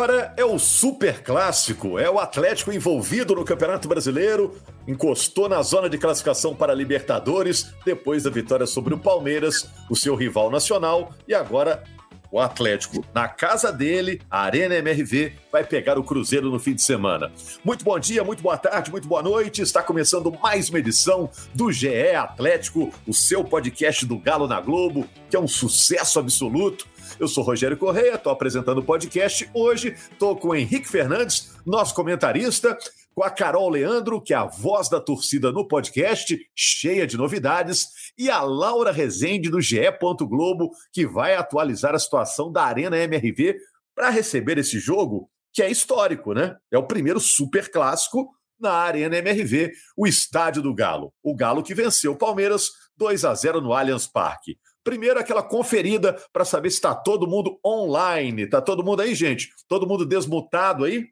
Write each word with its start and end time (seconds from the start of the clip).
Agora 0.00 0.32
é 0.34 0.42
o 0.42 0.58
super 0.58 1.22
clássico, 1.22 1.98
é 1.98 2.08
o 2.08 2.18
Atlético 2.18 2.72
envolvido 2.72 3.34
no 3.34 3.44
Campeonato 3.44 3.86
Brasileiro, 3.86 4.56
encostou 4.88 5.46
na 5.46 5.60
zona 5.60 5.90
de 5.90 5.98
classificação 5.98 6.56
para 6.56 6.72
Libertadores 6.72 7.74
depois 7.84 8.22
da 8.22 8.30
vitória 8.30 8.66
sobre 8.66 8.94
o 8.94 8.98
Palmeiras, 8.98 9.68
o 9.90 9.94
seu 9.94 10.14
rival 10.14 10.50
nacional, 10.50 11.12
e 11.28 11.34
agora 11.34 11.84
o 12.30 12.38
Atlético 12.38 13.04
na 13.14 13.28
casa 13.28 13.72
dele, 13.72 14.20
a 14.30 14.42
Arena 14.42 14.76
MRV, 14.76 15.32
vai 15.50 15.64
pegar 15.64 15.98
o 15.98 16.04
Cruzeiro 16.04 16.50
no 16.50 16.58
fim 16.58 16.74
de 16.74 16.82
semana. 16.82 17.32
Muito 17.64 17.84
bom 17.84 17.98
dia, 17.98 18.22
muito 18.22 18.42
boa 18.42 18.56
tarde, 18.56 18.90
muito 18.90 19.08
boa 19.08 19.22
noite. 19.22 19.62
Está 19.62 19.82
começando 19.82 20.30
mais 20.42 20.68
uma 20.68 20.78
edição 20.78 21.30
do 21.54 21.72
GE 21.72 22.14
Atlético, 22.14 22.92
o 23.06 23.12
seu 23.12 23.42
podcast 23.42 24.06
do 24.06 24.18
Galo 24.18 24.46
na 24.46 24.60
Globo, 24.60 25.08
que 25.28 25.36
é 25.36 25.40
um 25.40 25.48
sucesso 25.48 26.18
absoluto. 26.18 26.86
Eu 27.18 27.26
sou 27.26 27.42
Rogério 27.42 27.76
Correia, 27.76 28.14
estou 28.14 28.32
apresentando 28.32 28.78
o 28.78 28.84
podcast. 28.84 29.48
Hoje 29.52 29.96
estou 30.12 30.36
com 30.36 30.48
o 30.48 30.54
Henrique 30.54 30.88
Fernandes, 30.88 31.52
nosso 31.66 31.94
comentarista, 31.94 32.78
com 33.20 33.24
a 33.24 33.30
Carol 33.30 33.68
Leandro, 33.68 34.18
que 34.18 34.32
é 34.32 34.36
a 34.38 34.46
voz 34.46 34.88
da 34.88 34.98
torcida 34.98 35.52
no 35.52 35.68
podcast, 35.68 36.40
cheia 36.56 37.06
de 37.06 37.18
novidades, 37.18 37.88
e 38.16 38.30
a 38.30 38.40
Laura 38.40 38.90
Rezende 38.90 39.50
do 39.50 39.60
GE. 39.60 39.76
Globo, 40.22 40.70
que 40.90 41.06
vai 41.06 41.34
atualizar 41.34 41.94
a 41.94 41.98
situação 41.98 42.50
da 42.50 42.64
Arena 42.64 42.96
MRV 42.96 43.58
para 43.94 44.08
receber 44.08 44.56
esse 44.56 44.78
jogo, 44.78 45.28
que 45.52 45.62
é 45.62 45.70
histórico, 45.70 46.32
né? 46.32 46.56
É 46.72 46.78
o 46.78 46.86
primeiro 46.86 47.20
super 47.20 47.70
clássico 47.70 48.26
na 48.58 48.72
Arena 48.72 49.18
MRV, 49.18 49.70
o 49.98 50.06
estádio 50.06 50.62
do 50.62 50.74
Galo. 50.74 51.12
O 51.22 51.36
Galo 51.36 51.62
que 51.62 51.74
venceu 51.74 52.12
o 52.12 52.16
Palmeiras 52.16 52.70
2 52.96 53.26
a 53.26 53.34
0 53.34 53.60
no 53.60 53.74
Allianz 53.74 54.06
Parque. 54.06 54.56
Primeiro, 54.82 55.20
aquela 55.20 55.42
conferida 55.42 56.18
para 56.32 56.46
saber 56.46 56.70
se 56.70 56.76
está 56.76 56.94
todo 56.94 57.28
mundo 57.28 57.60
online. 57.62 58.44
Está 58.44 58.62
todo 58.62 58.82
mundo 58.82 59.02
aí, 59.02 59.14
gente? 59.14 59.50
Todo 59.68 59.86
mundo 59.86 60.06
desmutado 60.06 60.86
aí? 60.86 61.06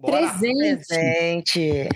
Bora. 0.00 0.32
Presente. 0.32 1.88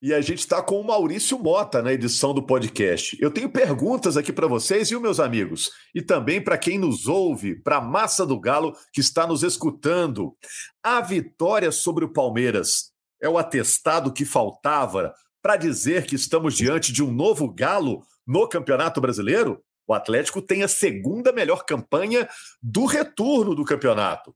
E 0.00 0.14
a 0.14 0.20
gente 0.22 0.38
está 0.38 0.62
com 0.62 0.80
o 0.80 0.84
Maurício 0.84 1.38
Mota 1.38 1.82
na 1.82 1.92
edição 1.92 2.32
do 2.32 2.42
podcast. 2.42 3.16
Eu 3.20 3.30
tenho 3.30 3.50
perguntas 3.50 4.16
aqui 4.16 4.32
para 4.32 4.46
vocês 4.46 4.90
e 4.90 4.98
meus 4.98 5.20
amigos, 5.20 5.70
e 5.94 6.00
também 6.00 6.42
para 6.42 6.56
quem 6.56 6.78
nos 6.78 7.06
ouve, 7.06 7.54
para 7.54 7.76
a 7.76 7.80
massa 7.80 8.24
do 8.24 8.40
Galo 8.40 8.74
que 8.90 9.02
está 9.02 9.26
nos 9.26 9.42
escutando. 9.42 10.34
A 10.82 11.02
vitória 11.02 11.70
sobre 11.70 12.06
o 12.06 12.12
Palmeiras 12.12 12.90
é 13.20 13.28
o 13.28 13.36
atestado 13.36 14.12
que 14.12 14.24
faltava 14.24 15.14
para 15.42 15.56
dizer 15.56 16.06
que 16.06 16.14
estamos 16.14 16.56
diante 16.56 16.90
de 16.90 17.02
um 17.02 17.12
novo 17.12 17.52
Galo 17.52 18.02
no 18.26 18.48
Campeonato 18.48 18.98
Brasileiro? 18.98 19.62
O 19.86 19.92
Atlético 19.92 20.40
tem 20.40 20.62
a 20.62 20.68
segunda 20.68 21.32
melhor 21.32 21.66
campanha 21.66 22.26
do 22.62 22.86
retorno 22.86 23.54
do 23.54 23.64
campeonato. 23.64 24.34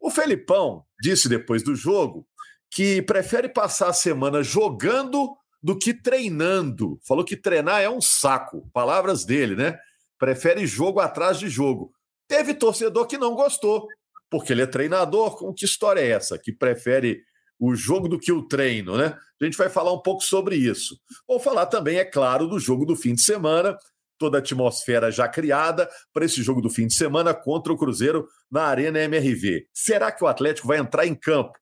O 0.00 0.10
Felipão 0.10 0.84
disse 1.00 1.28
depois 1.28 1.62
do 1.62 1.76
jogo 1.76 2.26
que 2.70 3.02
prefere 3.02 3.48
passar 3.48 3.88
a 3.88 3.92
semana 3.92 4.42
jogando 4.42 5.36
do 5.62 5.76
que 5.76 5.92
treinando. 5.92 6.98
Falou 7.06 7.24
que 7.24 7.36
treinar 7.36 7.82
é 7.82 7.90
um 7.90 8.00
saco. 8.00 8.70
Palavras 8.72 9.24
dele, 9.24 9.56
né? 9.56 9.78
Prefere 10.18 10.66
jogo 10.66 11.00
atrás 11.00 11.38
de 11.38 11.48
jogo. 11.48 11.92
Teve 12.28 12.54
torcedor 12.54 13.06
que 13.06 13.18
não 13.18 13.34
gostou, 13.34 13.88
porque 14.30 14.52
ele 14.52 14.62
é 14.62 14.66
treinador. 14.66 15.36
Com 15.36 15.52
que 15.52 15.64
história 15.64 16.00
é 16.00 16.10
essa? 16.10 16.38
Que 16.38 16.52
prefere 16.52 17.22
o 17.58 17.74
jogo 17.74 18.08
do 18.08 18.18
que 18.18 18.32
o 18.32 18.46
treino, 18.46 18.96
né? 18.96 19.18
A 19.40 19.44
gente 19.44 19.58
vai 19.58 19.68
falar 19.68 19.92
um 19.92 20.00
pouco 20.00 20.22
sobre 20.22 20.56
isso. 20.56 20.98
Vou 21.26 21.40
falar 21.40 21.66
também, 21.66 21.98
é 21.98 22.04
claro, 22.04 22.46
do 22.46 22.58
jogo 22.58 22.86
do 22.86 22.94
fim 22.94 23.14
de 23.14 23.22
semana, 23.22 23.76
toda 24.18 24.38
a 24.38 24.40
atmosfera 24.40 25.10
já 25.10 25.26
criada 25.26 25.88
para 26.12 26.24
esse 26.24 26.42
jogo 26.42 26.60
do 26.60 26.70
fim 26.70 26.86
de 26.86 26.94
semana 26.94 27.34
contra 27.34 27.72
o 27.72 27.76
Cruzeiro 27.76 28.26
na 28.50 28.64
Arena 28.64 29.00
MRV. 29.00 29.66
Será 29.74 30.12
que 30.12 30.22
o 30.22 30.26
Atlético 30.26 30.68
vai 30.68 30.78
entrar 30.78 31.06
em 31.06 31.14
campo 31.14 31.52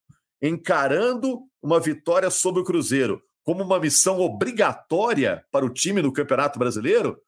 encarando 0.43 1.41
uma 1.63 1.81
vitória 1.81 2.31
sobre 2.31 2.61
o 2.61 2.65
Cruzeiro 2.65 3.23
como 3.45 3.65
uma 3.65 3.81
missão 3.81 4.21
obrigatória 4.21 5.45
para 5.51 5.65
o 5.65 5.71
time 5.71 6.03
no 6.03 6.13
Campeonato 6.13 6.59
Brasileiro? 6.59 7.19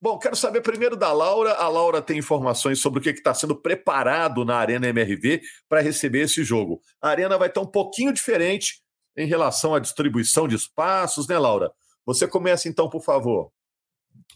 Bom, 0.00 0.18
quero 0.18 0.36
saber 0.36 0.60
primeiro 0.60 0.96
da 0.96 1.10
Laura. 1.12 1.54
A 1.54 1.66
Laura 1.68 2.02
tem 2.02 2.18
informações 2.18 2.78
sobre 2.78 3.00
o 3.00 3.02
que 3.02 3.08
está 3.08 3.32
sendo 3.32 3.56
preparado 3.56 4.44
na 4.44 4.56
Arena 4.56 4.86
MRV 4.88 5.40
para 5.66 5.80
receber 5.80 6.20
esse 6.24 6.44
jogo. 6.44 6.82
A 7.00 7.08
Arena 7.08 7.38
vai 7.38 7.48
estar 7.48 7.62
um 7.62 7.66
pouquinho 7.66 8.12
diferente 8.12 8.82
em 9.16 9.26
relação 9.26 9.74
à 9.74 9.78
distribuição 9.78 10.46
de 10.46 10.56
espaços, 10.56 11.26
né, 11.26 11.38
Laura? 11.38 11.72
Você 12.04 12.28
começa 12.28 12.68
então, 12.68 12.90
por 12.90 13.02
favor. 13.02 13.50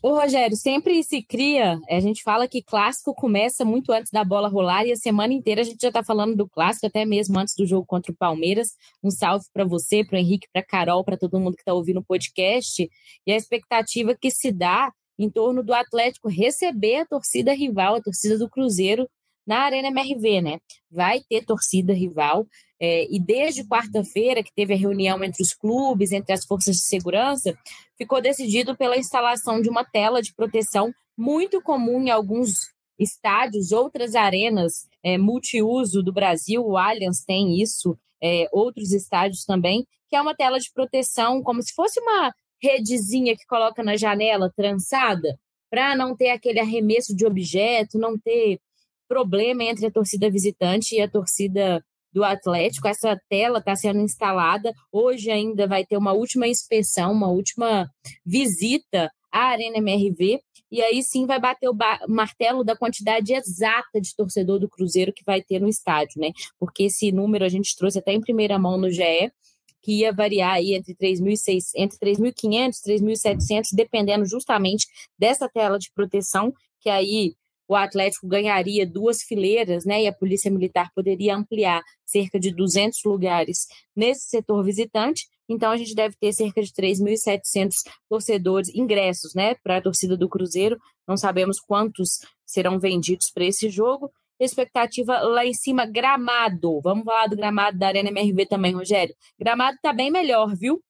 Ô, 0.00 0.15
Rogério, 0.15 0.56
sempre 0.56 1.03
se 1.03 1.21
cria, 1.22 1.76
a 1.91 1.99
gente 1.99 2.22
fala 2.22 2.47
que 2.47 2.62
clássico 2.62 3.12
começa 3.12 3.65
muito 3.65 3.91
antes 3.91 4.12
da 4.12 4.22
bola 4.22 4.49
rolar 4.49 4.87
e 4.87 4.93
a 4.93 4.97
semana 4.97 5.32
inteira 5.32 5.62
a 5.62 5.65
gente 5.65 5.81
já 5.81 5.88
está 5.88 6.04
falando 6.04 6.37
do 6.37 6.49
clássico, 6.49 6.87
até 6.87 7.04
mesmo 7.04 7.37
antes 7.37 7.54
do 7.56 7.66
jogo 7.66 7.84
contra 7.84 8.12
o 8.12 8.16
Palmeiras. 8.16 8.76
Um 9.03 9.10
salve 9.10 9.47
para 9.53 9.65
você, 9.65 10.04
para 10.04 10.16
o 10.16 10.19
Henrique, 10.21 10.47
para 10.53 10.62
Carol, 10.62 11.03
para 11.03 11.16
todo 11.16 11.41
mundo 11.41 11.56
que 11.56 11.62
está 11.62 11.75
ouvindo 11.75 11.99
o 11.99 12.04
podcast. 12.04 12.88
E 13.26 13.32
a 13.32 13.37
expectativa 13.37 14.15
que 14.15 14.31
se 14.31 14.53
dá 14.53 14.93
em 15.19 15.28
torno 15.28 15.65
do 15.65 15.75
Atlético 15.75 16.28
receber 16.28 16.99
a 16.99 17.06
torcida 17.06 17.53
rival, 17.53 17.97
a 17.97 18.00
torcida 18.00 18.38
do 18.38 18.49
Cruzeiro, 18.49 19.09
na 19.44 19.60
Arena 19.60 19.88
MRV, 19.88 20.43
né? 20.43 20.59
Vai 20.91 21.22
ter 21.28 21.44
torcida 21.44 21.93
rival. 21.93 22.47
É, 22.80 23.06
e 23.12 23.18
desde 23.18 23.64
quarta-feira, 23.64 24.42
que 24.42 24.54
teve 24.54 24.72
a 24.72 24.76
reunião 24.76 25.22
entre 25.24 25.42
os 25.42 25.52
clubes, 25.52 26.12
entre 26.12 26.32
as 26.32 26.44
forças 26.44 26.76
de 26.76 26.86
segurança, 26.86 27.56
ficou 27.96 28.20
decidido 28.20 28.76
pela 28.76 28.96
instalação 28.96 29.60
de 29.60 29.68
uma 29.68 29.84
tela 29.84 30.22
de 30.22 30.32
proteção 30.32 30.92
muito 31.16 31.60
comum 31.60 32.00
em 32.02 32.10
alguns 32.10 32.50
estádios, 32.98 33.72
outras 33.72 34.14
arenas 34.14 34.86
é, 35.02 35.18
multiuso 35.18 36.02
do 36.02 36.12
Brasil, 36.12 36.64
o 36.64 36.76
Allianz 36.76 37.24
tem 37.24 37.60
isso, 37.60 37.96
é, 38.22 38.48
outros 38.52 38.92
estádios 38.92 39.44
também, 39.44 39.86
que 40.08 40.16
é 40.16 40.20
uma 40.20 40.34
tela 40.34 40.58
de 40.58 40.72
proteção, 40.72 41.42
como 41.42 41.62
se 41.62 41.72
fosse 41.74 42.00
uma 42.00 42.32
redezinha 42.60 43.36
que 43.36 43.46
coloca 43.46 43.82
na 43.82 43.96
janela 43.96 44.52
trançada, 44.54 45.38
para 45.70 45.94
não 45.94 46.16
ter 46.16 46.30
aquele 46.30 46.58
arremesso 46.58 47.14
de 47.14 47.26
objeto, 47.26 47.98
não 47.98 48.18
ter 48.18 48.58
problema 49.06 49.64
entre 49.64 49.86
a 49.86 49.90
torcida 49.90 50.30
visitante 50.30 50.96
e 50.96 51.00
a 51.00 51.08
torcida 51.08 51.84
do 52.18 52.24
Atlético. 52.24 52.88
Essa 52.88 53.16
tela 53.28 53.60
está 53.60 53.76
sendo 53.76 54.00
instalada. 54.00 54.72
Hoje 54.90 55.30
ainda 55.30 55.68
vai 55.68 55.86
ter 55.86 55.96
uma 55.96 56.12
última 56.12 56.48
inspeção, 56.48 57.12
uma 57.12 57.28
última 57.28 57.88
visita 58.26 59.08
à 59.30 59.50
Arena 59.50 59.78
MRV. 59.78 60.40
E 60.70 60.82
aí 60.82 61.02
sim 61.02 61.26
vai 61.26 61.40
bater 61.40 61.70
o 61.70 61.76
martelo 62.08 62.64
da 62.64 62.76
quantidade 62.76 63.32
exata 63.32 64.00
de 64.00 64.14
torcedor 64.16 64.58
do 64.58 64.68
Cruzeiro 64.68 65.12
que 65.12 65.24
vai 65.24 65.40
ter 65.40 65.60
no 65.60 65.68
estádio, 65.68 66.20
né? 66.20 66.32
Porque 66.58 66.84
esse 66.84 67.10
número 67.12 67.44
a 67.44 67.48
gente 67.48 67.76
trouxe 67.76 68.00
até 68.00 68.12
em 68.12 68.20
primeira 68.20 68.58
mão 68.58 68.76
no 68.76 68.90
GE, 68.90 69.32
que 69.80 70.00
ia 70.00 70.12
variar 70.12 70.54
aí 70.54 70.74
entre 70.74 70.94
3.600, 70.94 71.62
entre 71.76 71.98
3.500 71.98 72.74
e 72.84 72.98
3.700, 72.98 73.68
dependendo 73.72 74.26
justamente 74.26 74.86
dessa 75.16 75.48
tela 75.48 75.78
de 75.78 75.90
proteção, 75.93 76.52
que 76.81 76.90
aí 76.90 77.34
o 77.69 77.76
Atlético 77.76 78.26
ganharia 78.26 78.87
duas 78.87 79.23
fileiras, 79.23 79.85
né? 79.85 80.03
E 80.03 80.06
a 80.09 80.12
Polícia 80.12 80.50
Militar 80.50 80.91
poderia 80.94 81.37
ampliar 81.37 81.82
cerca 82.06 82.41
de 82.41 82.50
200 82.50 82.99
lugares 83.05 83.67
nesse 83.94 84.29
setor 84.29 84.65
visitante. 84.65 85.26
Então, 85.47 85.70
a 85.70 85.76
gente 85.76 85.94
deve 85.94 86.17
ter 86.19 86.32
cerca 86.32 86.62
de 86.62 86.73
3.700 86.73 87.75
torcedores, 88.09 88.75
ingressos, 88.75 89.35
né, 89.35 89.55
para 89.62 89.76
a 89.76 89.82
torcida 89.82 90.17
do 90.17 90.29
Cruzeiro. 90.29 90.79
Não 91.06 91.17
sabemos 91.17 91.61
quantos 91.61 92.20
serão 92.44 92.79
vendidos 92.79 93.31
para 93.31 93.44
esse 93.44 93.69
jogo. 93.69 94.11
Expectativa 94.41 95.20
lá 95.20 95.44
em 95.44 95.55
cima, 95.55 95.85
gramado. 95.85 96.81
Vamos 96.81 97.05
falar 97.05 97.26
do 97.26 97.37
gramado 97.37 97.79
da 97.79 97.88
Arena 97.88 98.09
MRV 98.09 98.47
também, 98.47 98.73
Rogério. 98.73 99.15
Gramado 99.38 99.76
está 99.76 99.93
bem 99.93 100.11
melhor, 100.11 100.55
viu? 100.55 100.82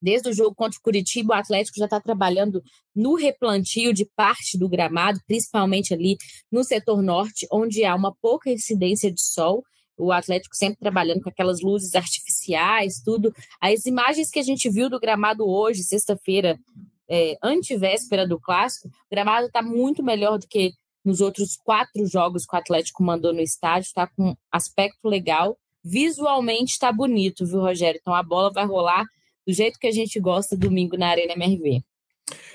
Desde 0.00 0.28
o 0.28 0.32
jogo 0.32 0.54
contra 0.54 0.78
o 0.78 0.82
Curitiba, 0.82 1.34
o 1.34 1.36
Atlético 1.36 1.78
já 1.78 1.86
está 1.86 2.00
trabalhando 2.00 2.62
no 2.94 3.14
replantio 3.14 3.92
de 3.92 4.04
parte 4.16 4.58
do 4.58 4.68
gramado, 4.68 5.20
principalmente 5.26 5.94
ali 5.94 6.16
no 6.50 6.62
setor 6.62 7.02
norte, 7.02 7.46
onde 7.50 7.84
há 7.84 7.94
uma 7.94 8.14
pouca 8.14 8.50
incidência 8.50 9.10
de 9.10 9.22
sol. 9.22 9.64
O 9.96 10.12
Atlético 10.12 10.54
sempre 10.54 10.78
trabalhando 10.78 11.22
com 11.22 11.30
aquelas 11.30 11.62
luzes 11.62 11.94
artificiais, 11.94 13.00
tudo. 13.02 13.32
As 13.60 13.86
imagens 13.86 14.30
que 14.30 14.38
a 14.38 14.42
gente 14.42 14.68
viu 14.68 14.90
do 14.90 15.00
gramado 15.00 15.48
hoje, 15.48 15.82
sexta-feira, 15.82 16.58
é, 17.08 17.38
antivéspera 17.42 18.26
do 18.26 18.38
clássico, 18.38 18.88
o 18.88 18.92
gramado 19.10 19.46
está 19.46 19.62
muito 19.62 20.02
melhor 20.02 20.38
do 20.38 20.46
que 20.46 20.72
nos 21.04 21.20
outros 21.20 21.56
quatro 21.56 22.04
jogos 22.04 22.44
que 22.44 22.54
o 22.54 22.58
Atlético 22.58 23.02
mandou 23.02 23.32
no 23.32 23.40
estádio, 23.40 23.86
está 23.86 24.06
com 24.08 24.36
aspecto 24.50 25.08
legal. 25.08 25.56
Visualmente 25.82 26.72
está 26.72 26.92
bonito, 26.92 27.46
viu, 27.46 27.60
Rogério? 27.60 27.98
Então 28.00 28.12
a 28.12 28.22
bola 28.22 28.52
vai 28.52 28.66
rolar 28.66 29.06
do 29.46 29.52
jeito 29.52 29.78
que 29.78 29.86
a 29.86 29.92
gente 29.92 30.18
gosta 30.18 30.56
domingo 30.56 30.96
na 30.96 31.08
Arena 31.08 31.34
MRV. 31.34 31.82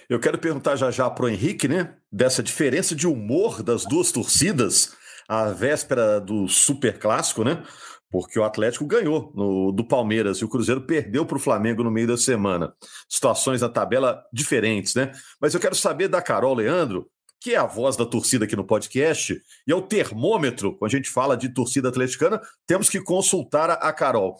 Eu 0.09 0.19
quero 0.19 0.37
perguntar 0.37 0.75
já 0.75 0.91
já 0.91 1.09
para 1.09 1.25
o 1.25 1.29
Henrique, 1.29 1.67
né? 1.67 1.95
Dessa 2.11 2.43
diferença 2.43 2.93
de 2.93 3.07
humor 3.07 3.63
das 3.63 3.85
duas 3.85 4.11
torcidas 4.11 4.93
à 5.27 5.45
véspera 5.45 6.19
do 6.19 6.47
Super 6.49 6.99
Clássico, 6.99 7.45
né? 7.45 7.63
Porque 8.09 8.37
o 8.37 8.43
Atlético 8.43 8.85
ganhou 8.85 9.31
no, 9.33 9.71
do 9.71 9.87
Palmeiras 9.87 10.39
e 10.39 10.45
o 10.45 10.49
Cruzeiro 10.49 10.81
perdeu 10.81 11.25
para 11.25 11.37
o 11.37 11.39
Flamengo 11.39 11.81
no 11.81 11.89
meio 11.89 12.07
da 12.07 12.17
semana. 12.17 12.73
Situações 13.07 13.61
na 13.61 13.69
tabela 13.69 14.21
diferentes, 14.33 14.95
né? 14.95 15.13
Mas 15.39 15.53
eu 15.53 15.61
quero 15.61 15.75
saber 15.75 16.09
da 16.09 16.21
Carol 16.21 16.55
Leandro, 16.55 17.09
que 17.39 17.55
é 17.55 17.57
a 17.57 17.65
voz 17.65 17.95
da 17.95 18.05
torcida 18.05 18.43
aqui 18.43 18.55
no 18.57 18.67
podcast 18.67 19.41
e 19.65 19.71
é 19.71 19.75
o 19.75 19.81
termômetro, 19.81 20.77
quando 20.77 20.93
a 20.93 20.97
gente 20.97 21.09
fala 21.09 21.37
de 21.37 21.53
torcida 21.53 21.87
atleticana, 21.87 22.41
temos 22.67 22.89
que 22.89 22.99
consultar 22.99 23.69
a 23.71 23.93
Carol. 23.93 24.37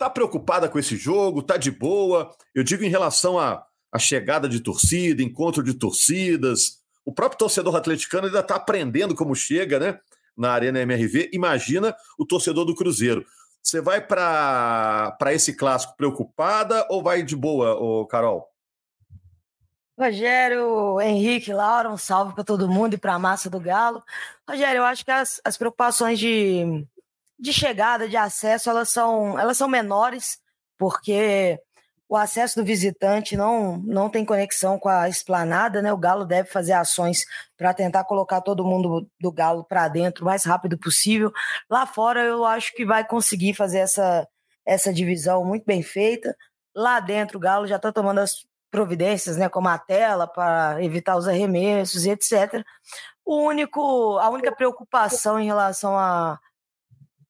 Tá 0.00 0.08
preocupada 0.08 0.66
com 0.66 0.78
esse 0.78 0.96
jogo? 0.96 1.42
Tá 1.42 1.58
de 1.58 1.70
boa? 1.70 2.34
Eu 2.54 2.64
digo 2.64 2.82
em 2.82 2.88
relação 2.88 3.38
à, 3.38 3.66
à 3.92 3.98
chegada 3.98 4.48
de 4.48 4.58
torcida, 4.60 5.22
encontro 5.22 5.62
de 5.62 5.74
torcidas. 5.74 6.80
O 7.04 7.12
próprio 7.12 7.38
torcedor 7.38 7.76
atleticano 7.76 8.26
ainda 8.26 8.40
está 8.40 8.54
aprendendo 8.54 9.14
como 9.14 9.34
chega, 9.34 9.78
né? 9.78 10.00
Na 10.34 10.52
Arena 10.52 10.80
MRV. 10.80 11.28
Imagina 11.34 11.94
o 12.18 12.24
torcedor 12.24 12.64
do 12.64 12.74
Cruzeiro. 12.74 13.26
Você 13.62 13.82
vai 13.82 14.00
para 14.00 15.18
esse 15.32 15.54
clássico 15.54 15.94
preocupada 15.98 16.86
ou 16.88 17.02
vai 17.02 17.22
de 17.22 17.36
boa, 17.36 17.74
ô 17.74 18.06
Carol? 18.06 18.48
Rogério, 19.98 20.98
Henrique, 20.98 21.52
Laura, 21.52 21.90
um 21.90 21.98
salve 21.98 22.34
para 22.34 22.42
todo 22.42 22.70
mundo 22.70 22.94
e 22.94 22.98
para 22.98 23.16
a 23.16 23.18
massa 23.18 23.50
do 23.50 23.60
Galo. 23.60 24.02
Rogério, 24.48 24.78
eu 24.78 24.84
acho 24.84 25.04
que 25.04 25.10
as, 25.10 25.42
as 25.44 25.58
preocupações 25.58 26.18
de, 26.18 26.86
de 27.40 27.52
chegada, 27.52 28.08
de 28.08 28.16
acesso, 28.16 28.68
elas 28.68 28.90
são, 28.90 29.38
elas 29.38 29.56
são 29.56 29.66
menores, 29.66 30.38
porque 30.78 31.58
o 32.08 32.16
acesso 32.16 32.60
do 32.60 32.66
visitante 32.66 33.36
não, 33.36 33.78
não 33.78 34.10
tem 34.10 34.24
conexão 34.24 34.78
com 34.78 34.88
a 34.88 35.08
esplanada, 35.08 35.80
né? 35.80 35.92
O 35.92 35.96
Galo 35.96 36.26
deve 36.26 36.50
fazer 36.50 36.72
ações 36.72 37.24
para 37.56 37.72
tentar 37.72 38.04
colocar 38.04 38.40
todo 38.40 38.64
mundo 38.64 39.08
do 39.18 39.30
Galo 39.30 39.64
para 39.64 39.86
dentro 39.88 40.24
o 40.24 40.26
mais 40.26 40.44
rápido 40.44 40.76
possível. 40.76 41.32
Lá 41.70 41.86
fora, 41.86 42.24
eu 42.24 42.44
acho 42.44 42.74
que 42.74 42.84
vai 42.84 43.06
conseguir 43.06 43.54
fazer 43.54 43.78
essa, 43.78 44.26
essa 44.66 44.92
divisão 44.92 45.44
muito 45.44 45.64
bem 45.64 45.82
feita. 45.82 46.36
Lá 46.74 46.98
dentro, 46.98 47.38
o 47.38 47.40
Galo 47.40 47.66
já 47.66 47.76
está 47.76 47.92
tomando 47.92 48.18
as 48.18 48.44
providências, 48.72 49.36
né, 49.36 49.48
como 49.48 49.68
a 49.68 49.78
tela 49.78 50.26
para 50.26 50.82
evitar 50.82 51.16
os 51.16 51.28
arremessos 51.28 52.04
e 52.04 52.10
etc. 52.10 52.64
O 53.24 53.36
único, 53.44 54.18
a 54.18 54.28
única 54.30 54.54
preocupação 54.54 55.38
em 55.38 55.46
relação 55.46 55.96
a, 55.96 56.38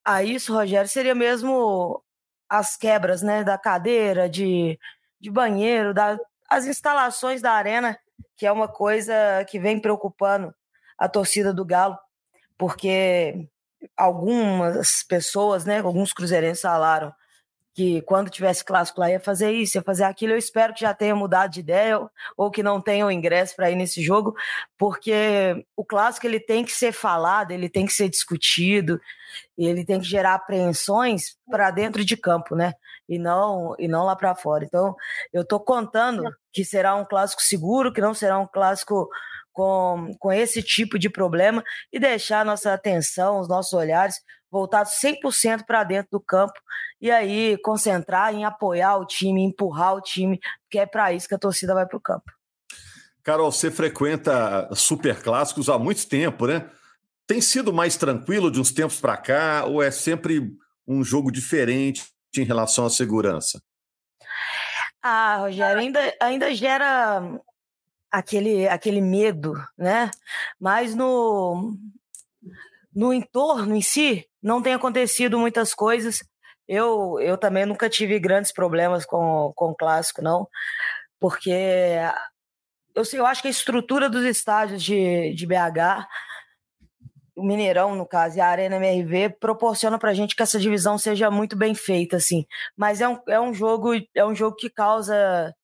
a 0.04 0.22
isso, 0.22 0.54
Rogério, 0.54 0.88
seria 0.88 1.14
mesmo 1.14 2.02
as 2.48 2.76
quebras, 2.76 3.22
né, 3.22 3.44
da 3.44 3.56
cadeira, 3.56 4.28
de, 4.28 4.78
de 5.20 5.30
banheiro, 5.30 5.94
da, 5.94 6.18
as 6.48 6.66
instalações 6.66 7.40
da 7.40 7.52
arena, 7.52 7.98
que 8.36 8.46
é 8.46 8.52
uma 8.52 8.66
coisa 8.66 9.14
que 9.48 9.58
vem 9.58 9.80
preocupando 9.80 10.52
a 10.98 11.08
torcida 11.08 11.54
do 11.54 11.64
Galo, 11.64 11.96
porque 12.58 13.48
algumas 13.96 15.02
pessoas, 15.04 15.64
né, 15.64 15.80
alguns 15.80 16.12
cruzeirenses 16.12 16.62
falaram 16.62 17.14
que 17.72 18.02
quando 18.02 18.30
tivesse 18.30 18.64
clássico 18.64 19.00
lá 19.00 19.10
ia 19.10 19.20
fazer 19.20 19.52
isso, 19.52 19.78
ia 19.78 19.82
fazer 19.82 20.04
aquilo. 20.04 20.32
Eu 20.32 20.38
espero 20.38 20.74
que 20.74 20.80
já 20.80 20.92
tenha 20.92 21.14
mudado 21.14 21.52
de 21.52 21.60
ideia 21.60 22.00
ou 22.36 22.50
que 22.50 22.62
não 22.62 22.80
tenha 22.80 23.06
o 23.06 23.10
ingresso 23.10 23.54
para 23.54 23.70
ir 23.70 23.76
nesse 23.76 24.02
jogo, 24.02 24.34
porque 24.76 25.64
o 25.76 25.84
clássico 25.84 26.26
ele 26.26 26.40
tem 26.40 26.64
que 26.64 26.72
ser 26.72 26.92
falado, 26.92 27.52
ele 27.52 27.68
tem 27.68 27.86
que 27.86 27.92
ser 27.92 28.08
discutido, 28.08 29.00
ele 29.56 29.84
tem 29.84 30.00
que 30.00 30.06
gerar 30.06 30.34
apreensões 30.34 31.36
para 31.48 31.70
dentro 31.70 32.04
de 32.04 32.16
campo, 32.16 32.56
né? 32.56 32.74
E 33.08 33.18
não 33.18 33.74
e 33.78 33.86
não 33.86 34.04
lá 34.04 34.16
para 34.16 34.34
fora. 34.34 34.64
Então, 34.64 34.94
eu 35.32 35.42
estou 35.42 35.60
contando 35.60 36.24
que 36.52 36.64
será 36.64 36.96
um 36.96 37.04
clássico 37.04 37.42
seguro, 37.42 37.92
que 37.92 38.00
não 38.00 38.14
será 38.14 38.38
um 38.38 38.46
clássico 38.46 39.08
com, 39.52 40.14
com 40.18 40.32
esse 40.32 40.62
tipo 40.62 40.98
de 40.98 41.10
problema 41.10 41.62
e 41.92 41.98
deixar 41.98 42.44
nossa 42.44 42.72
atenção, 42.72 43.40
os 43.40 43.48
nossos 43.48 43.72
olhares 43.72 44.16
voltados 44.50 44.92
100% 45.02 45.64
para 45.64 45.84
dentro 45.84 46.10
do 46.12 46.20
campo 46.20 46.54
e 47.00 47.10
aí 47.10 47.56
concentrar 47.62 48.34
em 48.34 48.44
apoiar 48.44 48.96
o 48.96 49.06
time, 49.06 49.42
empurrar 49.42 49.94
o 49.94 50.00
time, 50.00 50.38
que 50.68 50.78
é 50.78 50.86
para 50.86 51.12
isso 51.12 51.28
que 51.28 51.34
a 51.34 51.38
torcida 51.38 51.74
vai 51.74 51.86
para 51.86 51.96
o 51.96 52.00
campo. 52.00 52.30
Carol, 53.22 53.52
você 53.52 53.70
frequenta 53.70 54.68
super 54.74 55.22
clássicos 55.22 55.68
há 55.68 55.78
muito 55.78 56.06
tempo, 56.08 56.46
né? 56.46 56.68
Tem 57.26 57.40
sido 57.40 57.72
mais 57.72 57.96
tranquilo 57.96 58.50
de 58.50 58.60
uns 58.60 58.72
tempos 58.72 58.98
para 58.98 59.16
cá 59.16 59.64
ou 59.66 59.82
é 59.82 59.90
sempre 59.90 60.50
um 60.86 61.04
jogo 61.04 61.30
diferente 61.30 62.04
em 62.36 62.44
relação 62.44 62.86
à 62.86 62.90
segurança? 62.90 63.62
Ah, 65.02 65.36
Rogério, 65.38 65.80
ainda, 65.80 66.16
ainda 66.20 66.54
gera 66.54 67.40
aquele, 68.10 68.68
aquele 68.68 69.00
medo, 69.00 69.54
né? 69.78 70.10
Mas 70.58 70.94
no, 70.94 71.74
no 72.94 73.12
entorno 73.12 73.74
em 73.74 73.82
si, 73.82 74.26
não 74.42 74.62
tem 74.62 74.74
acontecido 74.74 75.38
muitas 75.38 75.74
coisas. 75.74 76.18
Eu, 76.66 77.18
eu 77.20 77.36
também 77.36 77.66
nunca 77.66 77.88
tive 77.88 78.18
grandes 78.18 78.52
problemas 78.52 79.04
com, 79.04 79.52
com 79.56 79.70
o 79.70 79.74
clássico, 79.74 80.22
não, 80.22 80.46
porque 81.18 81.50
eu, 82.94 83.02
eu 83.12 83.26
acho 83.26 83.42
que 83.42 83.48
a 83.48 83.50
estrutura 83.50 84.08
dos 84.08 84.24
estádios 84.24 84.82
de, 84.82 85.34
de 85.34 85.46
BH, 85.46 86.06
o 87.36 87.44
Mineirão, 87.44 87.94
no 87.94 88.06
caso, 88.06 88.38
e 88.38 88.40
a 88.40 88.46
Arena 88.46 88.76
MRV, 88.76 89.36
proporciona 89.40 89.98
para 89.98 90.10
a 90.10 90.14
gente 90.14 90.36
que 90.36 90.42
essa 90.42 90.58
divisão 90.58 90.98
seja 90.98 91.30
muito 91.30 91.56
bem 91.56 91.74
feita, 91.74 92.16
assim. 92.16 92.44
Mas 92.76 93.00
é 93.00 93.08
um, 93.08 93.18
é 93.28 93.40
um 93.40 93.54
jogo 93.54 93.92
é 94.14 94.24
um 94.24 94.34
jogo 94.34 94.56
que 94.56 94.68
causa 94.70 95.54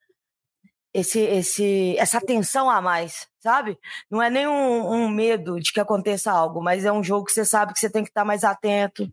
esse, 0.96 1.20
esse, 1.20 1.94
essa 1.98 2.18
tensão 2.22 2.70
a 2.70 2.80
mais, 2.80 3.28
sabe? 3.38 3.78
Não 4.10 4.22
é 4.22 4.30
nem 4.30 4.46
um, 4.46 4.92
um, 4.92 5.08
medo 5.10 5.60
de 5.60 5.70
que 5.70 5.78
aconteça 5.78 6.32
algo, 6.32 6.62
mas 6.62 6.86
é 6.86 6.92
um 6.92 7.04
jogo 7.04 7.26
que 7.26 7.32
você 7.32 7.44
sabe 7.44 7.74
que 7.74 7.78
você 7.78 7.90
tem 7.90 8.02
que 8.02 8.08
estar 8.08 8.24
mais 8.24 8.42
atento, 8.44 9.06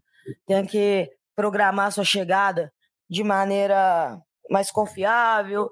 tem 0.47 0.65
que 0.65 1.11
programar 1.35 1.87
a 1.87 1.91
sua 1.91 2.05
chegada 2.05 2.71
de 3.09 3.21
maneira 3.21 4.17
mais 4.49 4.71
confiável. 4.71 5.69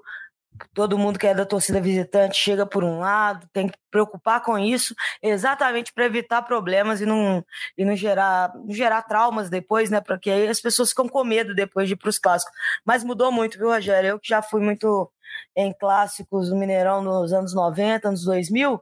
Todo 0.74 0.98
mundo 0.98 1.18
que 1.18 1.26
é 1.26 1.34
da 1.34 1.46
torcida 1.46 1.80
visitante 1.80 2.36
chega 2.36 2.66
por 2.66 2.84
um 2.84 2.98
lado, 2.98 3.48
tem 3.50 3.68
que 3.68 3.78
preocupar 3.90 4.42
com 4.42 4.58
isso, 4.58 4.94
exatamente 5.22 5.94
para 5.94 6.04
evitar 6.04 6.42
problemas 6.42 7.00
e 7.00 7.06
não, 7.06 7.42
e 7.76 7.86
não 7.86 7.96
gerar, 7.96 8.52
não 8.54 8.70
gerar 8.70 9.00
traumas 9.00 9.48
depois, 9.48 9.88
né? 9.88 9.98
Porque 10.02 10.30
aí 10.30 10.46
as 10.46 10.60
pessoas 10.60 10.90
ficam 10.90 11.08
com 11.08 11.24
medo 11.24 11.54
depois 11.54 11.88
de 11.88 11.94
ir 11.94 11.96
para 11.96 12.10
os 12.10 12.18
clássicos. 12.18 12.54
Mas 12.84 13.02
mudou 13.02 13.32
muito, 13.32 13.56
viu, 13.56 13.68
Rogério? 13.68 14.10
Eu 14.10 14.20
que 14.20 14.28
já 14.28 14.42
fui 14.42 14.60
muito 14.60 15.10
em 15.56 15.72
clássicos 15.72 16.48
do 16.48 16.56
Mineirão 16.56 17.02
nos 17.02 17.32
anos 17.32 17.54
90, 17.54 18.08
anos 18.08 18.24
2000, 18.24 18.80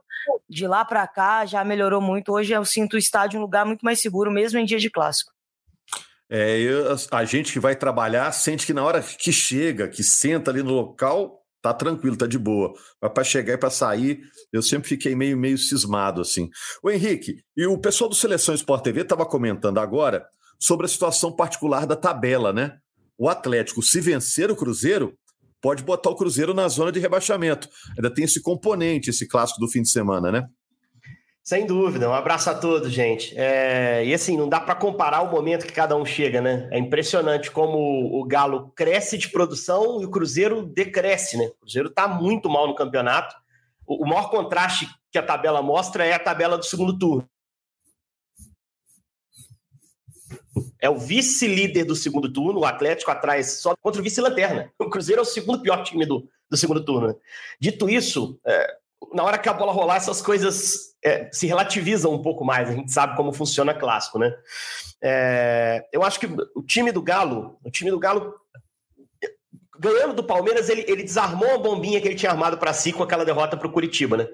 de 0.49 0.67
lá 0.67 0.85
para 0.85 1.07
cá 1.07 1.45
já 1.45 1.63
melhorou 1.63 2.01
muito. 2.01 2.31
Hoje 2.31 2.53
eu 2.53 2.63
sinto 2.65 2.93
o 2.93 2.97
estádio 2.97 3.39
um 3.39 3.41
lugar 3.41 3.65
muito 3.65 3.83
mais 3.83 4.01
seguro, 4.01 4.31
mesmo 4.31 4.59
em 4.59 4.65
dia 4.65 4.79
de 4.79 4.89
clássico. 4.89 5.31
É, 6.29 6.57
eu, 6.59 6.95
a 7.11 7.25
gente 7.25 7.51
que 7.51 7.59
vai 7.59 7.75
trabalhar 7.75 8.31
sente 8.31 8.65
que 8.65 8.73
na 8.73 8.83
hora 8.83 9.01
que 9.01 9.33
chega, 9.33 9.89
que 9.89 10.01
senta 10.01 10.49
ali 10.49 10.63
no 10.63 10.71
local, 10.71 11.41
tá 11.61 11.73
tranquilo, 11.73 12.15
tá 12.15 12.25
de 12.25 12.39
boa. 12.39 12.73
Mas 13.01 13.11
para 13.11 13.23
chegar 13.23 13.53
e 13.53 13.57
para 13.57 13.69
sair, 13.69 14.21
eu 14.51 14.61
sempre 14.61 14.87
fiquei 14.87 15.13
meio 15.13 15.37
meio 15.37 15.57
cismado 15.57 16.21
assim. 16.21 16.49
O 16.81 16.89
Henrique, 16.89 17.43
e 17.55 17.65
o 17.65 17.77
pessoal 17.77 18.09
do 18.09 18.15
Seleção 18.15 18.55
Sport 18.55 18.83
TV 18.83 19.01
estava 19.01 19.25
comentando 19.25 19.79
agora 19.79 20.25
sobre 20.57 20.85
a 20.85 20.89
situação 20.89 21.35
particular 21.35 21.85
da 21.85 21.95
tabela, 21.95 22.53
né? 22.53 22.77
O 23.17 23.27
Atlético, 23.27 23.83
se 23.83 23.99
vencer 23.99 24.49
o 24.49 24.55
Cruzeiro, 24.55 25.13
pode 25.61 25.83
botar 25.83 26.09
o 26.09 26.15
Cruzeiro 26.15 26.53
na 26.53 26.67
zona 26.67 26.91
de 26.91 26.99
rebaixamento. 26.99 27.69
Ainda 27.97 28.13
tem 28.13 28.25
esse 28.25 28.41
componente, 28.41 29.09
esse 29.09 29.27
clássico 29.27 29.59
do 29.59 29.67
fim 29.67 29.81
de 29.81 29.89
semana, 29.89 30.31
né? 30.31 30.47
Sem 31.43 31.65
dúvida, 31.65 32.07
um 32.07 32.13
abraço 32.13 32.51
a 32.51 32.55
todos, 32.55 32.91
gente. 32.91 33.33
É, 33.35 34.05
e 34.05 34.13
assim, 34.13 34.37
não 34.37 34.47
dá 34.47 34.59
para 34.59 34.75
comparar 34.75 35.21
o 35.21 35.31
momento 35.31 35.65
que 35.65 35.73
cada 35.73 35.95
um 35.97 36.05
chega, 36.05 36.39
né? 36.39 36.69
É 36.71 36.77
impressionante 36.77 37.49
como 37.49 37.77
o 37.77 38.23
Galo 38.25 38.71
cresce 38.75 39.17
de 39.17 39.27
produção 39.27 40.01
e 40.01 40.05
o 40.05 40.11
Cruzeiro 40.11 40.63
decresce, 40.63 41.37
né? 41.37 41.45
O 41.45 41.61
Cruzeiro 41.61 41.89
está 41.89 42.07
muito 42.07 42.47
mal 42.47 42.67
no 42.67 42.75
campeonato. 42.75 43.35
O, 43.87 44.05
maior 44.05 44.29
contraste 44.29 44.87
que 45.11 45.17
a 45.17 45.23
tabela 45.23 45.61
mostra 45.63 46.05
é 46.05 46.13
a 46.13 46.19
tabela 46.19 46.57
do 46.57 46.63
segundo 46.63 46.97
turno. 46.97 47.27
É 50.79 50.89
o 50.89 50.97
vice-líder 50.97 51.85
do 51.85 51.95
segundo 51.95 52.31
turno, 52.31 52.59
o 52.59 52.65
Atlético 52.65 53.11
atrás 53.11 53.61
só 53.61 53.75
contra 53.81 54.01
o 54.01 54.03
vice-lanterna. 54.03 54.71
O 54.79 54.89
Cruzeiro 54.89 55.19
é 55.19 55.23
o 55.23 55.25
segundo 55.25 55.61
pior 55.61 55.83
time 55.83 56.05
do, 56.05 56.27
do 56.49 56.57
segundo 56.57 56.83
turno. 56.83 57.17
Dito 57.59 57.89
isso, 57.89 58.39
é, 58.45 58.75
na 59.13 59.23
hora 59.23 59.37
que 59.37 59.47
a 59.47 59.53
bola 59.53 59.71
rolar, 59.71 59.97
essas 59.97 60.21
coisas 60.21 60.95
é, 61.03 61.29
se 61.31 61.47
relativizam 61.47 62.13
um 62.13 62.21
pouco 62.21 62.43
mais. 62.43 62.69
A 62.69 62.73
gente 62.73 62.91
sabe 62.91 63.15
como 63.15 63.33
funciona 63.33 63.73
clássico, 63.73 64.19
né? 64.19 64.33
É, 65.01 65.87
eu 65.91 66.03
acho 66.03 66.19
que 66.19 66.27
o 66.55 66.61
time 66.61 66.91
do 66.91 67.01
Galo, 67.01 67.57
o 67.63 67.71
time 67.71 67.89
do 67.89 67.99
Galo 67.99 68.35
ganhando 69.81 70.13
do 70.13 70.23
Palmeiras, 70.23 70.69
ele, 70.69 70.85
ele 70.87 71.01
desarmou 71.01 71.55
a 71.55 71.57
bombinha 71.57 71.99
que 71.99 72.07
ele 72.07 72.15
tinha 72.15 72.31
armado 72.31 72.55
para 72.55 72.71
si 72.71 72.93
com 72.93 73.01
aquela 73.01 73.25
derrota 73.25 73.57
para 73.57 73.65
o 73.65 73.71
Curitiba, 73.71 74.15
né? 74.15 74.27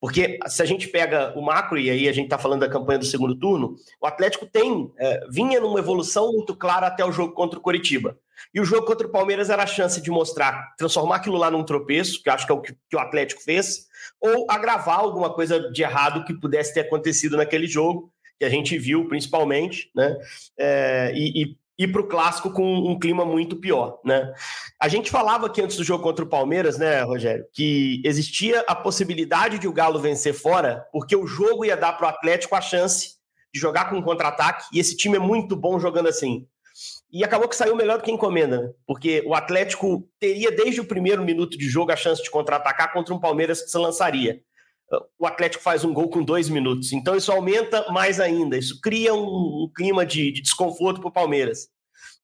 Porque 0.00 0.38
se 0.46 0.62
a 0.62 0.64
gente 0.64 0.88
pega 0.88 1.34
o 1.36 1.42
macro, 1.42 1.78
e 1.78 1.90
aí 1.90 2.08
a 2.08 2.12
gente 2.12 2.24
está 2.24 2.38
falando 2.38 2.60
da 2.60 2.70
campanha 2.70 3.00
do 3.00 3.04
segundo 3.04 3.34
turno, 3.34 3.76
o 4.00 4.06
Atlético 4.06 4.46
tem 4.46 4.90
é, 4.96 5.20
vinha 5.30 5.60
numa 5.60 5.78
evolução 5.78 6.32
muito 6.32 6.56
clara 6.56 6.86
até 6.86 7.04
o 7.04 7.12
jogo 7.12 7.34
contra 7.34 7.58
o 7.58 7.62
Curitiba. 7.62 8.18
E 8.52 8.60
o 8.60 8.64
jogo 8.64 8.86
contra 8.86 9.06
o 9.06 9.10
Palmeiras 9.10 9.50
era 9.50 9.64
a 9.64 9.66
chance 9.66 10.00
de 10.00 10.10
mostrar, 10.10 10.74
transformar 10.78 11.16
aquilo 11.16 11.36
lá 11.36 11.50
num 11.50 11.64
tropeço, 11.64 12.22
que 12.22 12.30
acho 12.30 12.46
que 12.46 12.52
é 12.52 12.54
o 12.54 12.62
que, 12.62 12.74
que 12.88 12.96
o 12.96 12.98
Atlético 12.98 13.42
fez, 13.42 13.86
ou 14.18 14.50
agravar 14.50 15.00
alguma 15.00 15.34
coisa 15.34 15.70
de 15.70 15.82
errado 15.82 16.24
que 16.24 16.32
pudesse 16.32 16.72
ter 16.72 16.80
acontecido 16.80 17.36
naquele 17.36 17.66
jogo, 17.66 18.10
que 18.38 18.44
a 18.44 18.48
gente 18.48 18.78
viu 18.78 19.06
principalmente, 19.06 19.90
né? 19.94 20.16
É, 20.58 21.12
e, 21.14 21.42
e 21.42 21.56
ir 21.78 21.88
para 21.88 22.00
o 22.00 22.06
clássico 22.06 22.50
com 22.50 22.64
um 22.64 22.98
clima 22.98 23.24
muito 23.24 23.56
pior, 23.56 23.98
né? 24.04 24.32
A 24.80 24.88
gente 24.88 25.10
falava 25.10 25.46
aqui 25.46 25.60
antes 25.60 25.76
do 25.76 25.84
jogo 25.84 26.02
contra 26.02 26.24
o 26.24 26.28
Palmeiras, 26.28 26.78
né, 26.78 27.02
Rogério, 27.02 27.44
que 27.52 28.00
existia 28.04 28.60
a 28.66 28.74
possibilidade 28.74 29.58
de 29.58 29.66
o 29.66 29.72
Galo 29.72 29.98
vencer 29.98 30.34
fora, 30.34 30.86
porque 30.92 31.16
o 31.16 31.26
jogo 31.26 31.64
ia 31.64 31.76
dar 31.76 31.94
para 31.94 32.06
o 32.06 32.08
Atlético 32.08 32.54
a 32.54 32.60
chance 32.60 33.14
de 33.52 33.60
jogar 33.60 33.88
com 33.88 33.96
um 33.96 34.02
contra-ataque, 34.02 34.66
e 34.72 34.78
esse 34.78 34.96
time 34.96 35.16
é 35.16 35.20
muito 35.20 35.56
bom 35.56 35.78
jogando 35.78 36.08
assim. 36.08 36.46
E 37.12 37.22
acabou 37.22 37.48
que 37.48 37.54
saiu 37.54 37.76
melhor 37.76 37.98
do 37.98 38.04
que 38.04 38.10
encomenda, 38.10 38.62
né? 38.62 38.70
porque 38.84 39.22
o 39.24 39.34
Atlético 39.34 40.08
teria 40.18 40.50
desde 40.50 40.80
o 40.80 40.84
primeiro 40.84 41.22
minuto 41.24 41.56
de 41.56 41.68
jogo 41.68 41.92
a 41.92 41.96
chance 41.96 42.20
de 42.20 42.30
contra-atacar 42.30 42.92
contra 42.92 43.14
um 43.14 43.20
Palmeiras 43.20 43.62
que 43.62 43.70
se 43.70 43.78
lançaria. 43.78 44.40
O 45.18 45.26
Atlético 45.26 45.62
faz 45.62 45.84
um 45.84 45.92
gol 45.92 46.08
com 46.08 46.22
dois 46.22 46.48
minutos, 46.48 46.92
então 46.92 47.16
isso 47.16 47.32
aumenta 47.32 47.90
mais 47.90 48.20
ainda, 48.20 48.56
isso 48.56 48.80
cria 48.80 49.14
um, 49.14 49.64
um 49.64 49.72
clima 49.74 50.04
de, 50.04 50.30
de 50.30 50.42
desconforto 50.42 51.00
para 51.00 51.08
o 51.08 51.12
Palmeiras. 51.12 51.68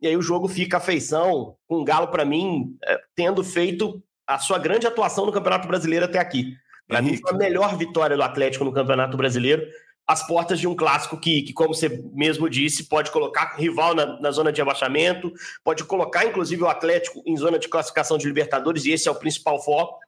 E 0.00 0.06
aí 0.06 0.16
o 0.16 0.22
jogo 0.22 0.46
fica 0.48 0.76
a 0.76 0.80
feição, 0.80 1.56
com 1.66 1.76
o 1.76 1.84
Galo, 1.84 2.08
para 2.08 2.24
mim, 2.24 2.76
é, 2.84 2.98
tendo 3.14 3.42
feito 3.42 4.02
a 4.26 4.38
sua 4.38 4.58
grande 4.58 4.86
atuação 4.86 5.26
no 5.26 5.32
Campeonato 5.32 5.66
Brasileiro 5.66 6.04
até 6.04 6.18
aqui. 6.18 6.54
Para 6.86 7.02
mim, 7.02 7.16
foi 7.16 7.32
a 7.32 7.36
melhor 7.36 7.76
vitória 7.76 8.16
do 8.16 8.22
Atlético 8.22 8.64
no 8.64 8.72
Campeonato 8.72 9.16
Brasileiro 9.16 9.66
às 10.10 10.26
portas 10.26 10.58
de 10.58 10.66
um 10.66 10.74
clássico 10.74 11.16
que, 11.16 11.42
que, 11.42 11.52
como 11.52 11.72
você 11.72 12.02
mesmo 12.12 12.50
disse, 12.50 12.88
pode 12.88 13.12
colocar 13.12 13.54
rival 13.56 13.94
na, 13.94 14.20
na, 14.20 14.32
zona 14.32 14.52
de 14.52 14.60
abaixamento, 14.60 15.32
pode 15.62 15.84
colocar, 15.84 16.26
inclusive, 16.26 16.60
o 16.64 16.68
Atlético 16.68 17.22
em 17.24 17.36
zona 17.36 17.60
de 17.60 17.68
classificação 17.68 18.18
de 18.18 18.26
Libertadores, 18.26 18.84
e 18.84 18.90
esse 18.90 19.06
é 19.06 19.10
o 19.10 19.14
principal 19.14 19.62
foco. 19.62 20.00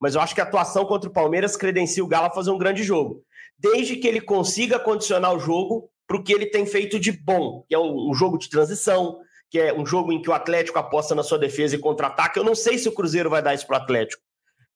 Mas 0.00 0.14
eu 0.14 0.20
acho 0.20 0.34
que 0.34 0.40
a 0.40 0.44
atuação 0.44 0.84
contra 0.84 1.08
o 1.08 1.12
Palmeiras 1.12 1.56
credencia 1.56 2.04
o 2.04 2.08
Galo 2.08 2.26
a 2.26 2.30
fazer 2.30 2.50
um 2.50 2.58
grande 2.58 2.82
jogo. 2.82 3.22
Desde 3.58 3.96
que 3.96 4.08
ele 4.08 4.20
consiga 4.20 4.78
condicionar 4.78 5.34
o 5.34 5.38
jogo 5.38 5.88
para 6.06 6.16
o 6.16 6.22
que 6.22 6.32
ele 6.32 6.46
tem 6.46 6.66
feito 6.66 6.98
de 6.98 7.12
bom, 7.12 7.64
que 7.68 7.74
é 7.74 7.78
um, 7.78 8.12
jogo 8.12 8.36
de 8.36 8.50
transição, 8.50 9.18
que 9.50 9.58
é 9.58 9.72
um 9.72 9.86
jogo 9.86 10.12
em 10.12 10.20
que 10.20 10.28
o 10.28 10.32
Atlético 10.32 10.78
aposta 10.78 11.14
na 11.14 11.22
sua 11.22 11.38
defesa 11.38 11.76
e 11.76 11.78
contra-ataque. 11.78 12.38
Eu 12.38 12.44
não 12.44 12.54
sei 12.54 12.78
se 12.78 12.88
o 12.88 12.92
Cruzeiro 12.92 13.30
vai 13.30 13.42
dar 13.42 13.54
isso 13.54 13.66
para 13.66 13.78
o 13.78 13.82
Atlético. 13.82 14.22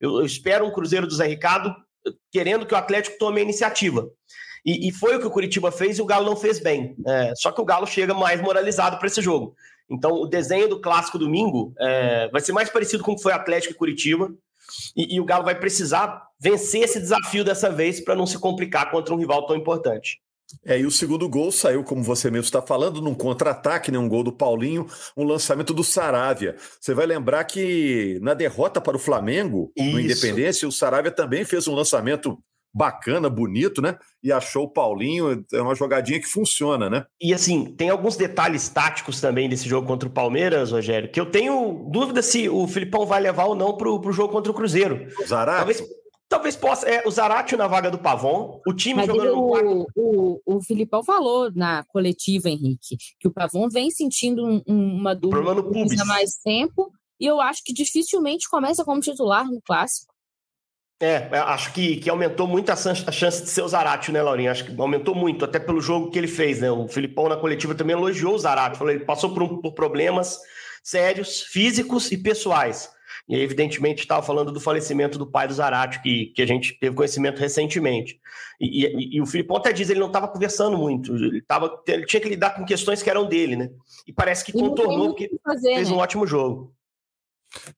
Eu, 0.00 0.20
eu 0.20 0.24
espero 0.24 0.64
um 0.64 0.72
Cruzeiro 0.72 1.06
do 1.06 1.14
Zé 1.14 1.26
Ricardo 1.26 1.74
querendo 2.30 2.66
que 2.66 2.74
o 2.74 2.76
Atlético 2.76 3.18
tome 3.18 3.40
a 3.40 3.44
iniciativa. 3.44 4.08
E, 4.64 4.88
e, 4.88 4.92
foi 4.92 5.16
o 5.16 5.20
que 5.20 5.26
o 5.26 5.30
Curitiba 5.30 5.70
fez 5.70 5.98
e 5.98 6.02
o 6.02 6.06
Galo 6.06 6.26
não 6.26 6.36
fez 6.36 6.58
bem. 6.58 6.96
É, 7.06 7.32
só 7.36 7.52
que 7.52 7.60
o 7.60 7.64
Galo 7.64 7.86
chega 7.86 8.12
mais 8.12 8.40
moralizado 8.40 8.98
para 8.98 9.06
esse 9.06 9.22
jogo. 9.22 9.54
Então, 9.88 10.12
o 10.12 10.26
desenho 10.26 10.68
do 10.68 10.80
clássico 10.80 11.18
domingo 11.18 11.72
é, 11.78 12.28
vai 12.30 12.40
ser 12.40 12.52
mais 12.52 12.68
parecido 12.68 13.04
com 13.04 13.12
o 13.12 13.16
que 13.16 13.22
foi 13.22 13.32
Atlético 13.32 13.74
e 13.74 13.76
Curitiba. 13.76 14.28
E, 14.96 15.16
e 15.16 15.20
o 15.20 15.24
Galo 15.24 15.44
vai 15.44 15.58
precisar 15.58 16.22
vencer 16.40 16.82
esse 16.82 17.00
desafio 17.00 17.44
dessa 17.44 17.70
vez 17.70 18.00
para 18.00 18.14
não 18.14 18.26
se 18.26 18.38
complicar 18.38 18.90
contra 18.90 19.14
um 19.14 19.18
rival 19.18 19.46
tão 19.46 19.56
importante. 19.56 20.20
É, 20.64 20.78
e 20.78 20.86
o 20.86 20.90
segundo 20.90 21.28
gol 21.28 21.50
saiu, 21.50 21.82
como 21.82 22.02
você 22.02 22.30
mesmo 22.30 22.44
está 22.44 22.62
falando, 22.62 23.02
num 23.02 23.14
contra-ataque, 23.14 23.90
né? 23.90 23.98
um 23.98 24.08
gol 24.08 24.22
do 24.22 24.32
Paulinho, 24.32 24.86
um 25.16 25.24
lançamento 25.24 25.74
do 25.74 25.82
Saravia. 25.82 26.54
Você 26.80 26.94
vai 26.94 27.04
lembrar 27.04 27.42
que 27.44 28.18
na 28.22 28.32
derrota 28.32 28.80
para 28.80 28.96
o 28.96 29.00
Flamengo, 29.00 29.72
Isso. 29.76 29.90
no 29.90 30.00
Independência, 30.00 30.68
o 30.68 30.72
Saravia 30.72 31.10
também 31.10 31.44
fez 31.44 31.66
um 31.66 31.74
lançamento 31.74 32.38
bacana, 32.76 33.30
bonito, 33.30 33.80
né? 33.80 33.96
E 34.22 34.30
achou 34.30 34.64
o 34.64 34.68
Paulinho, 34.68 35.42
é 35.50 35.62
uma 35.62 35.74
jogadinha 35.74 36.20
que 36.20 36.26
funciona, 36.26 36.90
né? 36.90 37.06
E 37.18 37.32
assim, 37.32 37.74
tem 37.74 37.88
alguns 37.88 38.16
detalhes 38.16 38.68
táticos 38.68 39.18
também 39.18 39.48
desse 39.48 39.66
jogo 39.66 39.86
contra 39.86 40.06
o 40.06 40.12
Palmeiras, 40.12 40.72
Rogério, 40.72 41.10
que 41.10 41.18
eu 41.18 41.24
tenho 41.24 41.88
dúvida 41.90 42.20
se 42.20 42.50
o 42.50 42.68
Filipão 42.68 43.06
vai 43.06 43.22
levar 43.22 43.46
ou 43.46 43.54
não 43.54 43.74
para 43.74 43.88
o 43.88 44.12
jogo 44.12 44.30
contra 44.30 44.52
o 44.52 44.54
Cruzeiro. 44.54 45.08
Zarate? 45.26 45.56
Talvez, 45.56 45.82
talvez 46.28 46.56
possa. 46.56 46.86
É, 46.86 47.02
o 47.08 47.10
Zarate 47.10 47.56
na 47.56 47.66
vaga 47.66 47.90
do 47.90 47.98
Pavon, 47.98 48.60
o 48.66 48.74
time 48.74 48.96
Mas 48.96 49.06
jogando 49.06 49.38
o, 49.38 49.64
no 49.64 49.86
o, 49.96 50.40
o 50.44 50.62
Filipão 50.62 51.02
falou 51.02 51.50
na 51.54 51.82
coletiva, 51.84 52.50
Henrique, 52.50 52.98
que 53.18 53.26
o 53.26 53.32
Pavon 53.32 53.70
vem 53.70 53.90
sentindo 53.90 54.44
um, 54.44 54.62
uma 54.66 55.14
dúvida 55.14 56.02
há 56.02 56.04
mais 56.04 56.36
tempo, 56.44 56.92
e 57.18 57.24
eu 57.24 57.40
acho 57.40 57.62
que 57.64 57.72
dificilmente 57.72 58.50
começa 58.50 58.84
como 58.84 59.00
titular 59.00 59.50
no 59.50 59.62
clássico. 59.62 60.14
É, 60.98 61.28
é, 61.30 61.38
acho 61.38 61.74
que, 61.74 61.96
que 61.96 62.08
aumentou 62.08 62.46
muito 62.46 62.70
a 62.70 62.76
chance 62.76 63.42
de 63.42 63.50
ser 63.50 63.62
o 63.62 63.68
Zarate, 63.68 64.10
né, 64.10 64.22
Laurinha? 64.22 64.50
Acho 64.50 64.64
que 64.64 64.80
aumentou 64.80 65.14
muito, 65.14 65.44
até 65.44 65.58
pelo 65.58 65.80
jogo 65.80 66.10
que 66.10 66.18
ele 66.18 66.28
fez, 66.28 66.60
né? 66.60 66.70
O 66.70 66.88
Filipão 66.88 67.28
na 67.28 67.36
coletiva 67.36 67.74
também 67.74 67.94
elogiou 67.94 68.34
o 68.34 68.38
Zarate, 68.38 68.78
falou 68.78 68.92
ele 68.92 69.04
passou 69.04 69.34
por, 69.34 69.42
um, 69.42 69.60
por 69.60 69.72
problemas 69.72 70.38
sérios, 70.82 71.42
físicos 71.42 72.10
e 72.10 72.16
pessoais. 72.16 72.88
E 73.28 73.34
aí, 73.34 73.42
evidentemente, 73.42 74.00
estava 74.00 74.22
falando 74.22 74.52
do 74.52 74.60
falecimento 74.60 75.18
do 75.18 75.26
pai 75.26 75.48
do 75.48 75.54
Zarate, 75.54 76.00
que, 76.00 76.26
que 76.26 76.40
a 76.40 76.46
gente 76.46 76.74
teve 76.74 76.94
conhecimento 76.94 77.40
recentemente. 77.40 78.20
E, 78.58 78.86
e, 78.86 79.16
e 79.16 79.20
o 79.20 79.26
Filipão 79.26 79.56
até 79.56 79.72
diz 79.72 79.90
ele 79.90 80.00
não 80.00 80.06
estava 80.06 80.28
conversando 80.28 80.78
muito, 80.78 81.14
ele, 81.14 81.42
tava, 81.42 81.82
ele 81.88 82.06
tinha 82.06 82.20
que 82.20 82.28
lidar 82.28 82.50
com 82.50 82.64
questões 82.64 83.02
que 83.02 83.10
eram 83.10 83.26
dele, 83.26 83.56
né? 83.56 83.70
E 84.06 84.12
parece 84.12 84.44
que 84.44 84.52
contornou, 84.52 85.08
porque 85.08 85.30
fazer, 85.44 85.74
fez 85.74 85.90
né? 85.90 85.96
um 85.96 85.98
ótimo 85.98 86.26
jogo. 86.26 86.72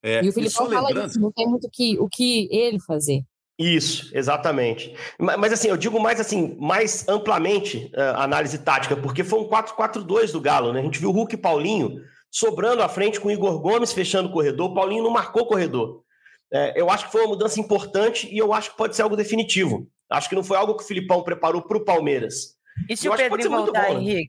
É, 0.02 0.24
e 0.24 0.28
o 0.28 0.32
Filipão 0.32 0.66
fala 0.68 0.88
lembrando... 0.88 1.08
isso, 1.08 1.20
não 1.20 1.32
tem 1.32 1.46
muito 1.46 1.68
que, 1.72 1.98
o 1.98 2.08
que 2.08 2.48
ele 2.50 2.78
fazer. 2.80 3.22
Isso, 3.58 4.10
exatamente. 4.14 4.94
Mas, 5.18 5.36
mas, 5.36 5.52
assim, 5.52 5.68
eu 5.68 5.76
digo 5.76 5.98
mais 5.98 6.20
assim, 6.20 6.56
mais 6.60 7.08
amplamente 7.08 7.90
uh, 7.96 8.16
análise 8.16 8.58
tática, 8.58 8.96
porque 8.96 9.24
foi 9.24 9.40
um 9.40 9.48
4-4-2 9.48 10.30
do 10.30 10.40
Galo, 10.40 10.72
né? 10.72 10.80
A 10.80 10.84
gente 10.84 11.00
viu 11.00 11.10
o 11.10 11.12
Hulk 11.12 11.34
e 11.34 11.38
Paulinho 11.38 12.00
sobrando 12.30 12.82
à 12.82 12.88
frente 12.88 13.18
com 13.18 13.28
o 13.28 13.30
Igor 13.30 13.58
Gomes 13.60 13.92
fechando 13.92 14.28
o 14.28 14.32
corredor, 14.32 14.70
o 14.70 14.74
Paulinho 14.74 15.02
não 15.02 15.10
marcou 15.10 15.42
o 15.42 15.46
corredor. 15.46 16.02
É, 16.52 16.80
eu 16.80 16.88
acho 16.88 17.06
que 17.06 17.12
foi 17.12 17.22
uma 17.22 17.30
mudança 17.30 17.60
importante 17.60 18.28
e 18.32 18.38
eu 18.38 18.52
acho 18.52 18.70
que 18.70 18.76
pode 18.76 18.94
ser 18.94 19.02
algo 19.02 19.16
definitivo. 19.16 19.88
Acho 20.10 20.28
que 20.28 20.34
não 20.34 20.44
foi 20.44 20.56
algo 20.56 20.76
que 20.76 20.82
o 20.82 20.86
Filipão 20.86 21.22
preparou 21.22 21.62
para 21.62 21.76
o 21.76 21.84
Palmeiras. 21.84 22.56
E 22.88 22.96
se 22.96 23.06
eu 23.06 23.12
o 23.12 23.16
Pedrinho 23.16 23.50
voltar, 23.50 23.88
bom, 23.88 24.00
né? 24.00 24.22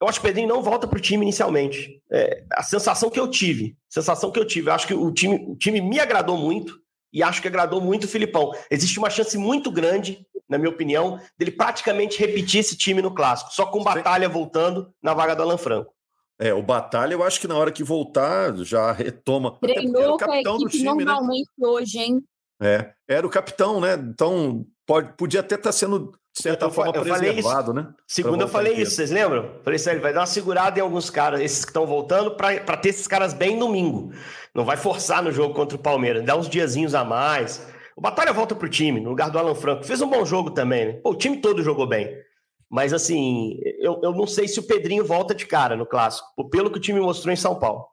Eu 0.00 0.08
acho 0.08 0.20
que 0.20 0.26
o 0.26 0.28
Pedrinho 0.28 0.48
não 0.48 0.62
volta 0.62 0.86
para 0.86 0.98
o 0.98 1.00
time 1.00 1.24
inicialmente. 1.24 2.02
É, 2.10 2.44
a 2.52 2.62
sensação 2.62 3.08
que 3.08 3.18
eu 3.18 3.28
tive, 3.28 3.76
sensação 3.88 4.30
que 4.30 4.38
eu 4.38 4.46
tive, 4.46 4.68
eu 4.68 4.74
acho 4.74 4.86
que 4.86 4.94
o 4.94 5.10
time, 5.12 5.36
o 5.48 5.56
time 5.56 5.80
me 5.80 5.98
agradou 5.98 6.36
muito 6.36 6.78
e 7.12 7.22
acho 7.22 7.40
que 7.40 7.48
agradou 7.48 7.80
muito 7.80 8.04
o 8.04 8.08
Filipão. 8.08 8.52
Existe 8.70 8.98
uma 8.98 9.08
chance 9.08 9.38
muito 9.38 9.70
grande, 9.70 10.26
na 10.48 10.58
minha 10.58 10.70
opinião, 10.70 11.18
dele 11.38 11.50
praticamente 11.50 12.18
repetir 12.18 12.60
esse 12.60 12.76
time 12.76 13.00
no 13.00 13.14
clássico, 13.14 13.52
só 13.52 13.66
com 13.66 13.82
batalha 13.82 14.28
voltando 14.28 14.92
na 15.02 15.14
vaga 15.14 15.34
do 15.34 15.42
Alan 15.42 15.58
Franco. 15.58 15.96
É, 16.38 16.52
o 16.52 16.62
Batalha, 16.62 17.14
eu 17.14 17.22
acho 17.22 17.40
que 17.40 17.48
na 17.48 17.56
hora 17.56 17.72
que 17.72 17.82
voltar 17.82 18.54
já 18.56 18.92
retoma. 18.92 19.58
Treinou 19.58 20.14
o 20.14 20.16
capitão 20.18 20.58
do 20.58 20.68
time, 20.68 20.84
né? 20.84 21.04
normalmente 21.04 21.50
né? 21.56 21.66
hoje, 21.66 21.98
hein? 21.98 22.22
É, 22.60 22.92
era 23.08 23.26
o 23.26 23.30
capitão, 23.30 23.80
né? 23.80 23.94
Então 23.94 24.66
pode, 24.86 25.14
podia 25.14 25.40
até 25.40 25.54
estar 25.54 25.70
tá 25.70 25.72
sendo 25.72 26.12
de 26.36 26.42
certa 26.42 26.66
eu, 26.66 26.70
forma, 26.70 26.92
eu 26.94 27.02
preservado, 27.02 27.72
né? 27.72 27.88
Segundo 28.06 28.42
eu 28.42 28.48
falei 28.48 28.74
isso, 28.74 28.90
vocês 28.92 29.10
lembram? 29.10 29.52
Falei 29.64 29.76
assim, 29.76 29.90
ele 29.90 30.00
vai 30.00 30.12
dar 30.12 30.20
uma 30.20 30.26
segurada 30.26 30.78
em 30.78 30.82
alguns 30.82 31.08
caras, 31.08 31.40
esses 31.40 31.64
que 31.64 31.70
estão 31.70 31.86
voltando, 31.86 32.32
para 32.32 32.76
ter 32.76 32.90
esses 32.90 33.06
caras 33.06 33.32
bem 33.32 33.58
domingo. 33.58 34.12
Não 34.54 34.62
vai 34.62 34.76
forçar 34.76 35.22
no 35.22 35.32
jogo 35.32 35.54
contra 35.54 35.76
o 35.76 35.80
Palmeiras, 35.80 36.22
dá 36.22 36.36
uns 36.36 36.48
diazinhos 36.48 36.94
a 36.94 37.02
mais. 37.02 37.66
O 37.96 38.02
Batalha 38.02 38.34
volta 38.34 38.54
pro 38.54 38.68
time, 38.68 39.00
no 39.00 39.08
lugar 39.08 39.30
do 39.30 39.38
Alan 39.38 39.54
Franco. 39.54 39.84
Fez 39.84 40.02
um 40.02 40.10
bom 40.10 40.26
jogo 40.26 40.50
também, 40.50 40.86
né? 40.86 40.92
Pô, 41.02 41.12
o 41.12 41.16
time 41.16 41.38
todo 41.38 41.62
jogou 41.62 41.86
bem. 41.86 42.14
Mas 42.68 42.92
assim, 42.92 43.58
eu, 43.78 44.00
eu 44.02 44.12
não 44.12 44.26
sei 44.26 44.46
se 44.46 44.60
o 44.60 44.66
Pedrinho 44.66 45.06
volta 45.06 45.34
de 45.34 45.46
cara 45.46 45.74
no 45.74 45.86
clássico, 45.86 46.50
pelo 46.50 46.70
que 46.70 46.76
o 46.76 46.82
time 46.82 47.00
mostrou 47.00 47.32
em 47.32 47.36
São 47.36 47.58
Paulo. 47.58 47.86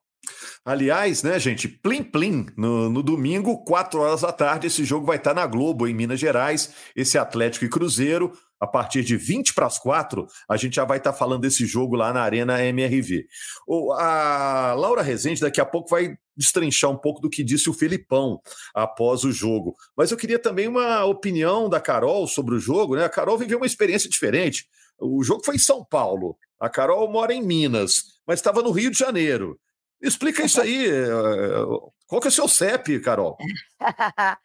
Aliás, 0.66 1.24
né, 1.24 1.38
gente, 1.40 1.68
plim 1.68 2.02
plim, 2.02 2.46
no, 2.56 2.90
no, 2.90 3.04
domingo, 3.04 3.66
4 3.66 4.00
horas 4.00 4.22
da 4.22 4.32
tarde, 4.32 4.68
esse 4.68 4.86
jogo 4.86 5.06
vai 5.06 5.18
estar 5.18 5.34
na 5.34 5.46
Globo, 5.46 5.86
em 5.86 5.94
Minas 5.94 6.22
Gerais, 6.22 6.74
esse 6.96 7.18
Atlético 7.18 7.66
e 7.66 7.70
Cruzeiro. 7.70 8.32
A 8.62 8.68
partir 8.68 9.04
de 9.04 9.18
20 9.18 9.54
para 9.54 9.66
as 9.66 9.78
4, 9.78 10.26
a 10.50 10.56
gente 10.56 10.78
já 10.78 10.86
vai 10.86 10.98
estar 10.98 11.12
falando 11.12 11.42
desse 11.42 11.66
jogo 11.66 11.98
lá 11.98 12.14
na 12.14 12.22
Arena 12.22 12.64
MRV. 12.64 13.26
O, 13.68 13.92
a 13.92 14.74
Laura 14.74 15.02
Rezende 15.02 15.42
daqui 15.42 15.60
a 15.60 15.66
pouco 15.66 15.90
vai 15.90 16.16
destrinchar 16.38 16.90
um 16.90 16.98
pouco 16.98 17.20
do 17.20 17.30
que 17.30 17.44
disse 17.44 17.70
o 17.70 17.74
Felipão 17.74 18.40
após 18.74 19.26
o 19.26 19.34
jogo. 19.34 19.76
Mas 19.98 20.12
eu 20.12 20.18
queria 20.18 20.40
também 20.40 20.70
uma 20.70 21.04
opinião 21.04 21.68
da 21.68 21.82
Carol 21.82 22.26
sobre 22.26 22.56
o 22.56 22.60
jogo, 22.60 22.96
né? 22.96 23.04
A 23.04 23.10
Carol 23.10 23.38
viveu 23.38 23.58
uma 23.58 23.66
experiência 23.66 24.10
diferente. 24.10 24.66
O 24.98 25.22
jogo 25.26 25.44
foi 25.44 25.56
em 25.56 25.60
São 25.60 25.84
Paulo. 25.84 26.38
A 26.58 26.70
Carol 26.70 27.12
mora 27.12 27.34
em 27.34 27.44
Minas, 27.44 28.22
mas 28.26 28.40
estava 28.40 28.62
no 28.62 28.72
Rio 28.72 28.90
de 28.90 28.98
Janeiro. 28.98 29.60
Explica 30.04 30.44
isso 30.44 30.62
aí. 30.62 30.86
Eh, 30.86 31.66
qual 32.08 32.20
que 32.20 32.28
é 32.28 32.30
o 32.30 32.32
seu 32.32 32.48
CEP, 32.48 33.00
Carol? 33.00 33.38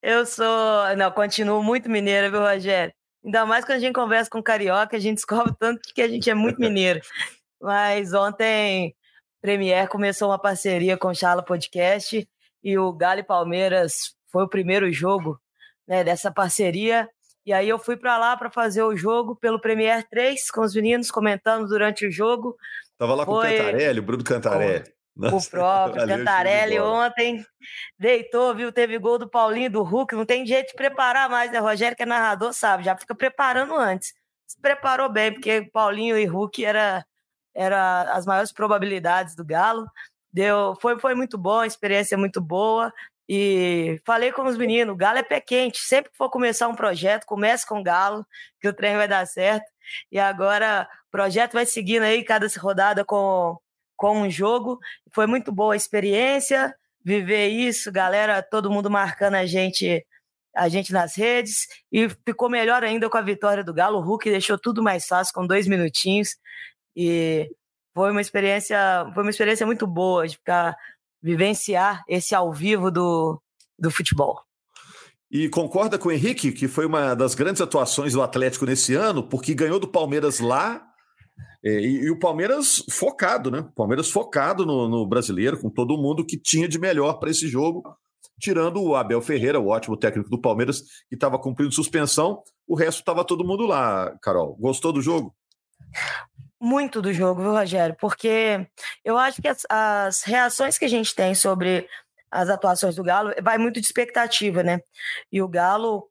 eu 0.00 0.24
sou. 0.24 0.96
Não, 0.96 1.10
continuo 1.10 1.60
muito 1.60 1.90
mineira, 1.90 2.30
viu, 2.30 2.40
Rogério? 2.40 2.94
Ainda 3.24 3.44
mais 3.44 3.64
quando 3.64 3.78
a 3.78 3.80
gente 3.80 3.94
conversa 3.94 4.30
com 4.30 4.40
carioca, 4.40 4.96
a 4.96 5.00
gente 5.00 5.16
descobre 5.26 5.52
tanto 5.58 5.80
que 5.92 6.00
a 6.00 6.08
gente 6.08 6.30
é 6.30 6.34
muito 6.34 6.60
mineiro. 6.60 7.00
Mas 7.60 8.14
ontem 8.14 8.94
Premier 9.40 9.88
começou 9.88 10.28
uma 10.28 10.38
parceria 10.38 10.96
com 10.96 11.08
o 11.08 11.14
Charla 11.14 11.42
Podcast 11.42 12.28
e 12.62 12.78
o 12.78 12.92
Galo 12.92 13.24
Palmeiras 13.24 14.14
foi 14.30 14.44
o 14.44 14.48
primeiro 14.48 14.92
jogo 14.92 15.36
né, 15.86 16.04
dessa 16.04 16.30
parceria. 16.30 17.08
E 17.44 17.52
aí 17.52 17.68
eu 17.68 17.78
fui 17.78 17.96
para 17.96 18.16
lá 18.18 18.36
para 18.36 18.50
fazer 18.50 18.84
o 18.84 18.96
jogo 18.96 19.34
pelo 19.34 19.60
Premier 19.60 20.08
3 20.08 20.48
com 20.50 20.60
os 20.60 20.74
meninos 20.76 21.10
comentando 21.10 21.66
durante 21.66 22.06
o 22.06 22.10
jogo. 22.10 22.56
Tava 23.02 23.16
lá 23.16 23.24
foi... 23.24 23.34
com 23.34 23.40
o 23.40 23.56
Cantarelli, 23.56 23.98
o 23.98 24.02
Bruno 24.04 24.22
Cantarelli. 24.22 24.84
Nossa, 25.16 25.48
o 25.48 25.50
próprio 25.50 26.06
Cantarelli 26.06 26.78
ontem 26.78 27.44
deitou, 27.98 28.54
viu? 28.54 28.70
Teve 28.70 28.96
gol 28.96 29.18
do 29.18 29.28
Paulinho 29.28 29.68
do 29.68 29.82
Hulk. 29.82 30.14
Não 30.14 30.24
tem 30.24 30.46
jeito 30.46 30.68
de 30.68 30.74
preparar 30.74 31.28
mais, 31.28 31.50
né? 31.50 31.58
Rogério, 31.58 31.96
que 31.96 32.04
é 32.04 32.06
narrador, 32.06 32.52
sabe? 32.52 32.84
Já 32.84 32.96
fica 32.96 33.12
preparando 33.12 33.74
antes. 33.74 34.14
Se 34.46 34.56
preparou 34.60 35.10
bem, 35.10 35.32
porque 35.32 35.68
Paulinho 35.72 36.16
e 36.16 36.24
Hulk 36.26 36.64
era, 36.64 37.04
era 37.52 38.02
as 38.12 38.24
maiores 38.24 38.52
probabilidades 38.52 39.34
do 39.34 39.44
Galo. 39.44 39.84
Deu, 40.32 40.76
foi, 40.80 40.96
foi 41.00 41.16
muito 41.16 41.36
bom, 41.36 41.58
a 41.58 41.66
experiência 41.66 42.16
muito 42.16 42.40
boa. 42.40 42.92
E 43.34 43.98
falei 44.04 44.30
com 44.30 44.42
os 44.42 44.58
meninos, 44.58 44.92
o 44.92 44.96
Galo 44.96 45.16
é 45.16 45.22
pé 45.22 45.40
quente. 45.40 45.78
Sempre 45.78 46.10
que 46.10 46.18
for 46.18 46.28
começar 46.28 46.68
um 46.68 46.74
projeto, 46.74 47.24
comece 47.24 47.66
com 47.66 47.80
o 47.80 47.82
Galo, 47.82 48.26
que 48.60 48.68
o 48.68 48.74
trem 48.74 48.94
vai 48.94 49.08
dar 49.08 49.26
certo. 49.26 49.64
E 50.10 50.18
agora 50.18 50.86
o 51.08 51.10
projeto 51.10 51.54
vai 51.54 51.64
seguindo 51.64 52.02
aí 52.02 52.22
cada 52.24 52.46
rodada 52.58 53.06
com, 53.06 53.56
com 53.96 54.18
um 54.20 54.30
jogo. 54.30 54.78
Foi 55.14 55.26
muito 55.26 55.50
boa 55.50 55.72
a 55.72 55.76
experiência, 55.78 56.74
viver 57.02 57.48
isso, 57.48 57.90
galera, 57.90 58.42
todo 58.42 58.70
mundo 58.70 58.90
marcando 58.90 59.36
a 59.36 59.46
gente 59.46 60.04
a 60.54 60.68
gente 60.68 60.92
nas 60.92 61.16
redes 61.16 61.66
e 61.90 62.10
ficou 62.26 62.50
melhor 62.50 62.84
ainda 62.84 63.08
com 63.08 63.16
a 63.16 63.22
vitória 63.22 63.64
do 63.64 63.72
Galo. 63.72 63.98
O 63.98 64.02
Hulk 64.02 64.28
deixou 64.28 64.58
tudo 64.58 64.82
mais 64.82 65.06
fácil 65.06 65.32
com 65.32 65.46
dois 65.46 65.66
minutinhos 65.66 66.36
e 66.94 67.48
foi 67.94 68.10
uma 68.10 68.20
experiência 68.20 68.78
foi 69.14 69.22
uma 69.22 69.30
experiência 69.30 69.64
muito 69.64 69.86
boa 69.86 70.28
de 70.28 70.36
ficar 70.36 70.76
vivenciar 71.22 72.02
esse 72.08 72.34
ao 72.34 72.52
vivo 72.52 72.90
do, 72.90 73.40
do 73.78 73.90
futebol. 73.90 74.40
E 75.30 75.48
concorda 75.48 75.98
com 75.98 76.08
o 76.08 76.12
Henrique, 76.12 76.52
que 76.52 76.68
foi 76.68 76.84
uma 76.84 77.14
das 77.14 77.34
grandes 77.34 77.62
atuações 77.62 78.12
do 78.12 78.20
Atlético 78.20 78.66
nesse 78.66 78.94
ano, 78.94 79.22
porque 79.22 79.54
ganhou 79.54 79.80
do 79.80 79.88
Palmeiras 79.88 80.40
lá, 80.40 80.84
é, 81.64 81.80
e, 81.80 82.02
e 82.02 82.10
o 82.10 82.18
Palmeiras 82.18 82.84
focado, 82.90 83.50
né? 83.50 83.66
Palmeiras 83.74 84.10
focado 84.10 84.66
no, 84.66 84.88
no 84.88 85.06
brasileiro, 85.06 85.58
com 85.58 85.70
todo 85.70 85.96
mundo 85.96 86.26
que 86.26 86.36
tinha 86.36 86.68
de 86.68 86.78
melhor 86.78 87.14
para 87.14 87.30
esse 87.30 87.48
jogo, 87.48 87.82
tirando 88.38 88.82
o 88.82 88.96
Abel 88.96 89.22
Ferreira, 89.22 89.60
o 89.60 89.68
ótimo 89.68 89.96
técnico 89.96 90.28
do 90.28 90.40
Palmeiras, 90.40 90.82
que 91.08 91.14
estava 91.14 91.38
cumprindo 91.38 91.72
suspensão, 91.72 92.42
o 92.66 92.74
resto 92.74 92.98
estava 92.98 93.24
todo 93.24 93.46
mundo 93.46 93.64
lá, 93.64 94.14
Carol. 94.20 94.56
Gostou 94.58 94.92
do 94.92 95.00
jogo? 95.00 95.34
Muito 96.62 97.02
do 97.02 97.12
jogo, 97.12 97.42
viu, 97.42 97.50
Rogério? 97.50 97.96
Porque 98.00 98.64
eu 99.04 99.18
acho 99.18 99.42
que 99.42 99.48
as, 99.48 99.66
as, 99.68 100.22
reações 100.22 100.78
que 100.78 100.84
a 100.84 100.88
gente 100.88 101.12
tem 101.12 101.34
sobre 101.34 101.88
as 102.30 102.48
atuações 102.48 102.94
do 102.94 103.02
Galo 103.02 103.34
vai 103.42 103.58
muito 103.58 103.80
de 103.80 103.86
expectativa, 103.86 104.62
né? 104.62 104.80
E 105.30 105.42
o 105.42 105.48
Galo, 105.48 106.08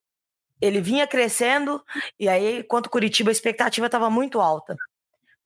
ele 0.59 0.81
vinha 0.81 1.07
crescendo, 1.07 1.81
e 2.19 2.27
aí, 2.27 2.63
quanto 2.63 2.89
Curitiba, 2.89 3.29
a 3.29 3.31
expectativa 3.31 3.85
estava 3.85 4.09
muito 4.09 4.41
alta. 4.41 4.75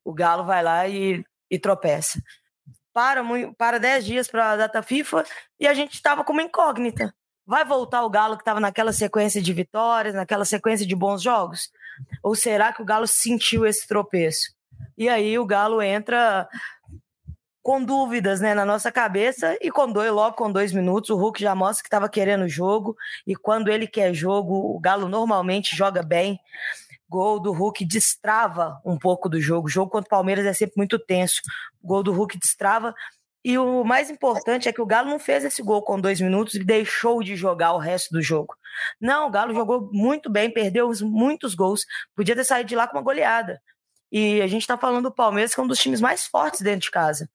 O 0.03 0.11
Galo 0.11 0.43
vai 0.43 0.63
lá 0.63 0.87
e, 0.87 1.23
e 1.51 1.59
tropeça. 1.59 2.19
Para, 2.91 3.23
para 3.57 3.77
10 3.77 4.05
dias 4.05 4.27
para 4.27 4.51
a 4.51 4.57
data 4.57 4.81
FIFA 4.81 5.23
e 5.59 5.67
a 5.67 5.73
gente 5.73 5.93
estava 5.93 6.23
como 6.23 6.41
incógnita. 6.41 7.13
Vai 7.45 7.63
voltar 7.63 8.03
o 8.03 8.09
Galo 8.09 8.37
que 8.37 8.41
estava 8.41 8.59
naquela 8.59 8.91
sequência 8.91 9.39
de 9.39 9.53
vitórias, 9.53 10.15
naquela 10.15 10.45
sequência 10.45 10.85
de 10.85 10.95
bons 10.95 11.21
jogos? 11.21 11.69
Ou 12.23 12.33
será 12.33 12.73
que 12.73 12.81
o 12.81 12.85
Galo 12.85 13.05
sentiu 13.05 13.67
esse 13.67 13.87
tropeço? 13.87 14.54
E 14.97 15.09
aí 15.09 15.37
o 15.37 15.45
Galo 15.45 15.81
entra 15.81 16.47
com 17.65 17.83
dúvidas 17.83 18.39
né, 18.39 18.53
na 18.53 18.63
nossa 18.63 18.91
cabeça 18.91 19.57
e 19.59 19.71
com 19.71 19.91
dois, 19.91 20.11
logo 20.11 20.35
com 20.35 20.51
dois 20.51 20.71
minutos 20.71 21.09
o 21.09 21.15
Hulk 21.15 21.41
já 21.41 21.55
mostra 21.55 21.81
que 21.81 21.87
estava 21.87 22.07
querendo 22.07 22.47
jogo 22.47 22.95
e 23.25 23.35
quando 23.35 23.69
ele 23.69 23.87
quer 23.87 24.13
jogo, 24.13 24.53
o 24.53 24.79
Galo 24.79 25.09
normalmente 25.09 25.75
joga 25.75 26.03
bem. 26.03 26.39
Gol 27.09 27.39
do 27.39 27.51
Hulk 27.51 27.83
destrava 27.85 28.79
um 28.85 28.97
pouco 28.97 29.27
do 29.27 29.39
jogo. 29.41 29.67
O 29.67 29.69
jogo 29.69 29.89
contra 29.91 30.07
o 30.07 30.09
Palmeiras 30.09 30.45
é 30.45 30.53
sempre 30.53 30.75
muito 30.77 30.99
tenso. 30.99 31.41
Gol 31.83 32.03
do 32.03 32.13
Hulk 32.13 32.37
destrava. 32.37 32.93
E 33.43 33.57
o 33.57 33.83
mais 33.83 34.09
importante 34.09 34.67
é 34.67 34.73
que 34.73 34.81
o 34.81 34.85
Galo 34.85 35.09
não 35.09 35.19
fez 35.19 35.45
esse 35.45 35.61
gol 35.61 35.83
com 35.83 35.99
dois 35.99 36.19
minutos 36.19 36.55
e 36.55 36.63
deixou 36.63 37.21
de 37.21 37.35
jogar 37.35 37.73
o 37.73 37.77
resto 37.77 38.11
do 38.11 38.21
jogo. 38.21 38.55
Não, 38.99 39.27
o 39.27 39.31
Galo 39.31 39.53
jogou 39.53 39.89
muito 39.93 40.31
bem, 40.31 40.51
perdeu 40.51 40.91
muitos 41.01 41.53
gols. 41.53 41.85
Podia 42.15 42.35
ter 42.35 42.43
saído 42.43 42.69
de 42.69 42.75
lá 42.75 42.87
com 42.87 42.97
uma 42.97 43.03
goleada. 43.03 43.61
E 44.11 44.41
a 44.41 44.47
gente 44.47 44.61
está 44.61 44.77
falando 44.77 45.05
do 45.05 45.13
Palmeiras, 45.13 45.53
que 45.53 45.59
é 45.59 45.63
um 45.63 45.67
dos 45.67 45.79
times 45.79 45.99
mais 45.99 46.25
fortes 46.25 46.61
dentro 46.61 46.81
de 46.81 46.91
casa. 46.91 47.29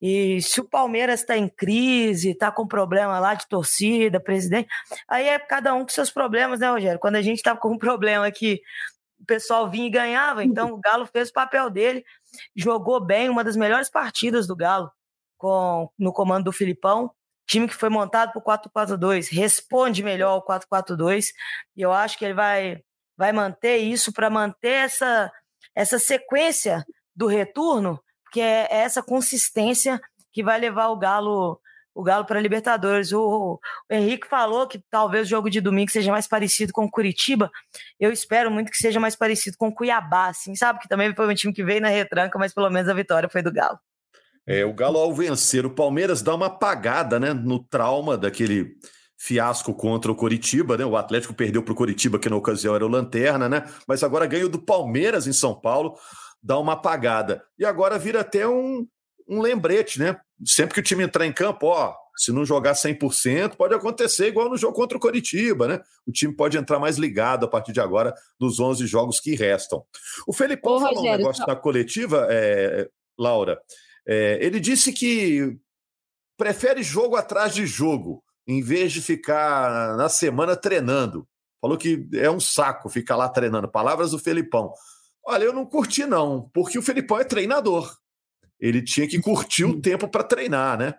E 0.00 0.40
se 0.42 0.60
o 0.60 0.68
Palmeiras 0.68 1.20
está 1.20 1.36
em 1.36 1.48
crise, 1.48 2.30
está 2.30 2.50
com 2.50 2.66
problema 2.66 3.18
lá 3.18 3.34
de 3.34 3.46
torcida, 3.48 4.20
presidente, 4.20 4.68
aí 5.08 5.28
é 5.28 5.38
cada 5.38 5.74
um 5.74 5.82
com 5.82 5.88
seus 5.88 6.10
problemas, 6.10 6.60
né, 6.60 6.70
Rogério? 6.70 6.98
Quando 6.98 7.16
a 7.16 7.22
gente 7.22 7.36
estava 7.36 7.58
com 7.58 7.72
um 7.72 7.78
problema 7.78 8.30
que 8.30 8.60
o 9.20 9.24
pessoal 9.24 9.70
vinha 9.70 9.86
e 9.86 9.90
ganhava, 9.90 10.44
então 10.44 10.72
o 10.72 10.80
Galo 10.80 11.06
fez 11.06 11.28
o 11.30 11.32
papel 11.32 11.70
dele, 11.70 12.04
jogou 12.56 13.00
bem, 13.00 13.28
uma 13.28 13.44
das 13.44 13.56
melhores 13.56 13.88
partidas 13.88 14.46
do 14.46 14.56
Galo 14.56 14.90
com, 15.38 15.88
no 15.98 16.12
comando 16.12 16.44
do 16.44 16.52
Filipão. 16.52 17.10
Time 17.46 17.68
que 17.68 17.74
foi 17.74 17.88
montado 17.88 18.32
por 18.32 18.42
4-4-2, 18.42 19.28
responde 19.30 20.02
melhor 20.02 20.30
ao 20.30 20.44
4-4-2, 20.44 21.26
e 21.76 21.82
eu 21.82 21.92
acho 21.92 22.18
que 22.18 22.24
ele 22.24 22.34
vai, 22.34 22.82
vai 23.16 23.32
manter 23.32 23.78
isso 23.78 24.12
para 24.12 24.30
manter 24.30 24.84
essa 24.84 25.30
essa 25.74 25.98
sequência 25.98 26.84
do 27.14 27.26
retorno, 27.26 28.00
que 28.32 28.40
é 28.40 28.66
essa 28.70 29.02
consistência 29.02 30.00
que 30.32 30.42
vai 30.42 30.58
levar 30.58 30.88
o 30.88 30.98
Galo 30.98 31.60
o 31.94 32.02
Galo 32.02 32.24
para 32.24 32.38
a 32.38 32.42
Libertadores. 32.42 33.12
O, 33.12 33.20
o, 33.20 33.60
Henrique 33.90 34.26
falou 34.26 34.66
que 34.66 34.82
talvez 34.90 35.26
o 35.26 35.30
jogo 35.30 35.50
de 35.50 35.60
domingo 35.60 35.90
seja 35.90 36.10
mais 36.10 36.26
parecido 36.26 36.72
com 36.72 36.84
o 36.84 36.90
Curitiba. 36.90 37.50
Eu 38.00 38.10
espero 38.10 38.50
muito 38.50 38.70
que 38.70 38.78
seja 38.78 38.98
mais 38.98 39.14
parecido 39.14 39.56
com 39.58 39.68
o 39.68 39.74
Cuiabá, 39.74 40.28
assim, 40.28 40.54
sabe? 40.54 40.80
Que 40.80 40.88
também 40.88 41.14
foi 41.14 41.28
um 41.28 41.34
time 41.34 41.52
que 41.52 41.62
veio 41.62 41.80
na 41.80 41.88
retranca, 41.88 42.38
mas 42.38 42.54
pelo 42.54 42.70
menos 42.70 42.88
a 42.88 42.94
vitória 42.94 43.28
foi 43.28 43.42
do 43.42 43.52
Galo. 43.52 43.78
É, 44.46 44.64
o 44.64 44.72
Galo 44.72 44.98
ao 44.98 45.14
vencer 45.14 45.64
o 45.64 45.70
Palmeiras 45.70 46.22
dá 46.22 46.34
uma 46.34 46.46
apagada, 46.46 47.20
né, 47.20 47.32
no 47.32 47.62
trauma 47.62 48.18
daquele 48.18 48.76
fiasco 49.22 49.72
contra 49.72 50.10
o 50.10 50.16
Coritiba, 50.16 50.76
né? 50.76 50.84
O 50.84 50.96
Atlético 50.96 51.32
perdeu 51.32 51.62
para 51.62 51.72
o 51.72 51.76
Coritiba, 51.76 52.18
que 52.18 52.28
na 52.28 52.34
ocasião 52.34 52.74
era 52.74 52.84
o 52.84 52.88
Lanterna, 52.88 53.48
né? 53.48 53.72
Mas 53.86 54.02
agora 54.02 54.26
ganhou 54.26 54.48
do 54.48 54.60
Palmeiras 54.60 55.28
em 55.28 55.32
São 55.32 55.54
Paulo, 55.54 55.96
dá 56.42 56.58
uma 56.58 56.72
apagada. 56.72 57.44
E 57.56 57.64
agora 57.64 58.00
vira 58.00 58.20
até 58.20 58.48
um, 58.48 58.84
um 59.28 59.40
lembrete, 59.40 60.00
né? 60.00 60.18
Sempre 60.44 60.74
que 60.74 60.80
o 60.80 60.82
time 60.82 61.04
entrar 61.04 61.24
em 61.24 61.32
campo, 61.32 61.68
ó, 61.68 61.94
se 62.16 62.32
não 62.32 62.44
jogar 62.44 62.72
100%, 62.72 63.54
pode 63.54 63.72
acontecer 63.74 64.26
igual 64.26 64.50
no 64.50 64.56
jogo 64.56 64.74
contra 64.74 64.98
o 64.98 65.00
Coritiba, 65.00 65.68
né? 65.68 65.80
O 66.04 66.10
time 66.10 66.34
pode 66.34 66.58
entrar 66.58 66.80
mais 66.80 66.98
ligado 66.98 67.46
a 67.46 67.48
partir 67.48 67.72
de 67.72 67.80
agora 67.80 68.12
dos 68.40 68.58
11 68.58 68.84
jogos 68.88 69.20
que 69.20 69.36
restam. 69.36 69.84
O 70.26 70.32
Felipão 70.32 70.74
Ô, 70.74 70.80
falou 70.80 70.96
Rogério, 70.96 71.14
um 71.14 71.18
negócio 71.18 71.46
da 71.46 71.54
coletiva, 71.54 72.26
é, 72.28 72.88
Laura. 73.16 73.60
É, 74.04 74.44
ele 74.44 74.58
disse 74.58 74.92
que 74.92 75.56
prefere 76.36 76.82
jogo 76.82 77.14
atrás 77.14 77.54
de 77.54 77.64
jogo 77.64 78.20
em 78.46 78.62
vez 78.62 78.92
de 78.92 79.00
ficar 79.00 79.96
na 79.96 80.08
semana 80.08 80.56
treinando. 80.56 81.26
Falou 81.60 81.78
que 81.78 82.08
é 82.14 82.30
um 82.30 82.40
saco 82.40 82.88
ficar 82.88 83.16
lá 83.16 83.28
treinando. 83.28 83.70
Palavras 83.70 84.10
do 84.10 84.18
Felipão. 84.18 84.72
Olha, 85.24 85.44
eu 85.44 85.52
não 85.52 85.64
curti, 85.64 86.04
não, 86.04 86.50
porque 86.52 86.78
o 86.78 86.82
Felipão 86.82 87.20
é 87.20 87.24
treinador. 87.24 87.96
Ele 88.58 88.82
tinha 88.82 89.06
que 89.06 89.20
curtir 89.20 89.64
o 89.64 89.80
tempo 89.80 90.08
para 90.08 90.24
treinar, 90.24 90.76
né? 90.76 90.94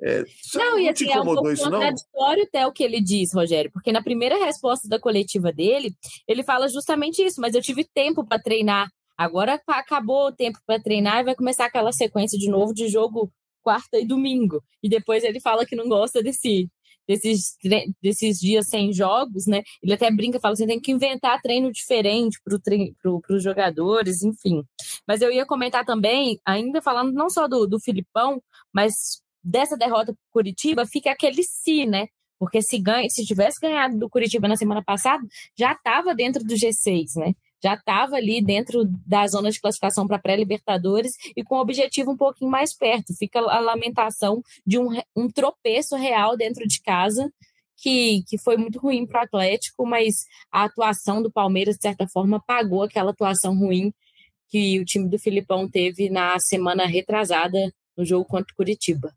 É, 0.00 0.24
não, 0.54 0.78
e 0.78 0.88
assim, 0.88 1.10
é 1.10 1.20
um 1.20 1.24
pouco 1.24 1.50
isso, 1.50 1.70
contraditório 1.70 2.42
não? 2.42 2.48
até 2.48 2.66
o 2.66 2.72
que 2.72 2.82
ele 2.82 3.00
diz, 3.00 3.32
Rogério, 3.32 3.70
porque 3.72 3.92
na 3.92 4.02
primeira 4.02 4.36
resposta 4.44 4.88
da 4.88 4.98
coletiva 4.98 5.52
dele, 5.52 5.94
ele 6.26 6.42
fala 6.42 6.68
justamente 6.68 7.24
isso, 7.24 7.40
mas 7.40 7.54
eu 7.54 7.62
tive 7.62 7.84
tempo 7.84 8.26
para 8.26 8.42
treinar. 8.42 8.90
Agora 9.16 9.60
acabou 9.68 10.26
o 10.26 10.32
tempo 10.32 10.58
para 10.66 10.82
treinar 10.82 11.20
e 11.20 11.24
vai 11.24 11.34
começar 11.36 11.66
aquela 11.66 11.92
sequência 11.92 12.36
de 12.36 12.50
novo 12.50 12.74
de 12.74 12.88
jogo 12.88 13.32
quarta 13.62 13.98
e 13.98 14.06
domingo. 14.06 14.62
E 14.82 14.88
depois 14.88 15.22
ele 15.24 15.40
fala 15.40 15.64
que 15.64 15.76
não 15.76 15.88
gosta 15.88 16.22
desse 16.22 16.68
desses, 17.06 17.56
desses 18.02 18.38
dias 18.38 18.68
sem 18.68 18.92
jogos, 18.92 19.46
né? 19.46 19.62
Ele 19.82 19.92
até 19.92 20.10
brinca, 20.10 20.40
fala 20.40 20.54
assim, 20.54 20.66
tem 20.66 20.80
que 20.80 20.92
inventar 20.92 21.40
treino 21.40 21.70
diferente 21.72 22.38
para 22.44 22.58
pro, 23.02 23.20
os 23.30 23.42
jogadores, 23.42 24.22
enfim. 24.22 24.62
Mas 25.06 25.20
eu 25.20 25.30
ia 25.30 25.46
comentar 25.46 25.84
também, 25.84 26.38
ainda 26.44 26.80
falando 26.82 27.12
não 27.12 27.28
só 27.28 27.46
do, 27.46 27.66
do 27.66 27.80
Filipão, 27.80 28.42
mas 28.72 29.22
dessa 29.42 29.76
derrota 29.76 30.12
para 30.12 30.22
Curitiba, 30.30 30.86
fica 30.86 31.10
aquele 31.10 31.42
si, 31.42 31.84
né? 31.86 32.06
Porque 32.38 32.60
se, 32.62 32.78
ganha, 32.78 33.08
se 33.10 33.24
tivesse 33.24 33.60
ganhado 33.60 33.98
do 33.98 34.08
Curitiba 34.08 34.48
na 34.48 34.56
semana 34.56 34.82
passada, 34.82 35.22
já 35.56 35.72
estava 35.72 36.14
dentro 36.14 36.42
do 36.42 36.54
G6, 36.54 37.16
né? 37.16 37.34
Já 37.64 37.74
estava 37.74 38.16
ali 38.16 38.44
dentro 38.44 38.84
da 39.06 39.26
zona 39.26 39.50
de 39.50 39.58
classificação 39.58 40.06
para 40.06 40.18
pré-Libertadores 40.18 41.12
e 41.34 41.42
com 41.42 41.56
o 41.56 41.60
objetivo 41.60 42.10
um 42.10 42.16
pouquinho 42.16 42.50
mais 42.50 42.76
perto. 42.76 43.14
Fica 43.18 43.38
a 43.38 43.58
lamentação 43.58 44.42
de 44.66 44.78
um, 44.78 44.90
um 45.16 45.30
tropeço 45.30 45.96
real 45.96 46.36
dentro 46.36 46.68
de 46.68 46.82
casa, 46.82 47.32
que, 47.78 48.22
que 48.28 48.36
foi 48.36 48.58
muito 48.58 48.78
ruim 48.78 49.06
para 49.06 49.22
o 49.22 49.24
Atlético, 49.24 49.86
mas 49.86 50.26
a 50.52 50.64
atuação 50.64 51.22
do 51.22 51.32
Palmeiras, 51.32 51.76
de 51.76 51.82
certa 51.82 52.06
forma, 52.06 52.38
pagou 52.46 52.82
aquela 52.82 53.12
atuação 53.12 53.58
ruim 53.58 53.92
que 54.50 54.78
o 54.78 54.84
time 54.84 55.08
do 55.08 55.18
Filipão 55.18 55.68
teve 55.68 56.10
na 56.10 56.38
semana 56.38 56.84
retrasada 56.84 57.72
no 57.96 58.04
jogo 58.04 58.26
contra 58.26 58.52
o 58.52 58.56
Curitiba. 58.56 59.10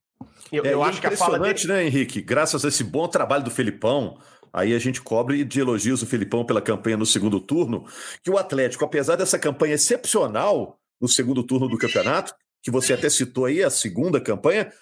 Eu, 0.52 0.66
é, 0.66 0.74
eu 0.74 0.82
acho 0.82 1.02
que 1.02 1.08
impressionante, 1.08 1.68
dele... 1.68 1.80
né, 1.80 1.86
Henrique? 1.86 2.22
Graças 2.22 2.64
a 2.64 2.70
esse 2.70 2.84
bom 2.84 3.08
trabalho 3.08 3.44
do 3.44 3.52
Felipão, 3.52 4.18
aí 4.58 4.74
a 4.74 4.80
gente 4.80 5.02
cobre 5.02 5.44
de 5.44 5.60
elogios 5.60 6.02
o 6.02 6.08
Felipão 6.08 6.44
pela 6.44 6.62
campanha 6.62 6.98
no 6.98 7.06
segundo 7.06 7.40
turno, 7.40 7.86
que 8.24 8.32
o 8.32 8.38
Atlético, 8.38 8.84
apesar 8.84 9.16
dessa 9.16 9.38
campanha 9.38 9.76
excepcional 9.76 10.80
no 11.00 11.08
segundo 11.08 11.44
turno 11.44 11.68
do 11.68 11.78
campeonato, 11.78 12.34
que 12.64 12.72
você 12.72 12.94
até 12.94 13.10
citou 13.10 13.46
aí, 13.46 13.64
a 13.64 13.70
segunda 13.70 14.20
campanha, 14.20 14.74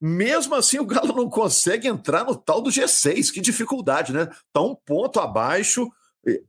mesmo 0.00 0.54
assim 0.54 0.78
o 0.78 0.86
Galo 0.86 1.14
não 1.14 1.28
consegue 1.28 1.88
entrar 1.88 2.24
no 2.24 2.36
tal 2.36 2.62
do 2.62 2.70
G6. 2.70 3.32
Que 3.32 3.40
dificuldade, 3.40 4.12
né? 4.12 4.28
Está 4.30 4.60
um 4.60 4.74
ponto 4.74 5.18
abaixo. 5.18 5.90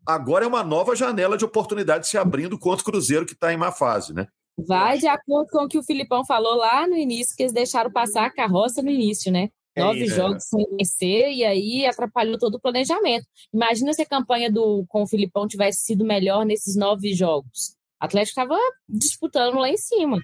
Agora 0.06 0.46
é 0.46 0.48
uma 0.48 0.64
nova 0.64 0.96
janela 0.96 1.38
de 1.38 1.46
oportunidade 1.46 2.08
se 2.08 2.18
abrindo 2.18 2.60
contra 2.60 2.82
o 2.82 2.86
Cruzeiro, 2.86 3.26
que 3.26 3.34
está 3.34 3.52
em 3.52 3.58
má 3.58 3.72
fase, 3.72 4.14
né? 4.14 4.28
Vai 4.58 4.98
de 4.98 5.08
acordo 5.08 5.50
com 5.52 5.66
o 5.66 5.68
que 5.68 5.78
o 5.78 5.84
Filipão 5.84 6.26
falou 6.26 6.56
lá 6.56 6.88
no 6.88 6.96
início, 6.96 7.36
que 7.36 7.44
eles 7.44 7.54
deixaram 7.54 7.92
passar 7.92 8.26
a 8.26 8.34
carroça 8.34 8.82
no 8.82 8.90
início, 8.90 9.32
né? 9.32 9.50
É 9.78 9.80
Nove 9.80 10.06
isso, 10.06 10.16
jogos 10.16 10.38
é. 10.38 10.40
sem 10.40 10.66
vencer, 10.76 11.32
e 11.32 11.46
aí 11.46 11.86
atrapalhou 11.86 12.38
todo 12.40 12.56
o 12.56 12.60
planejamento. 12.60 13.28
Imagina 13.54 13.94
se 13.94 14.02
a 14.02 14.08
campanha 14.08 14.52
do, 14.52 14.84
com 14.88 15.04
o 15.04 15.08
Filipão 15.08 15.48
tivesse 15.48 15.84
sido 15.84 16.04
melhor 16.04 16.46
nesses 16.46 16.76
nove 16.76 17.14
jogos. 17.14 17.76
O 18.02 18.06
Atlético 18.06 18.42
estava 18.42 18.60
disputando 18.90 19.60
lá 19.60 19.70
em 19.70 19.78
cima. 19.78 20.20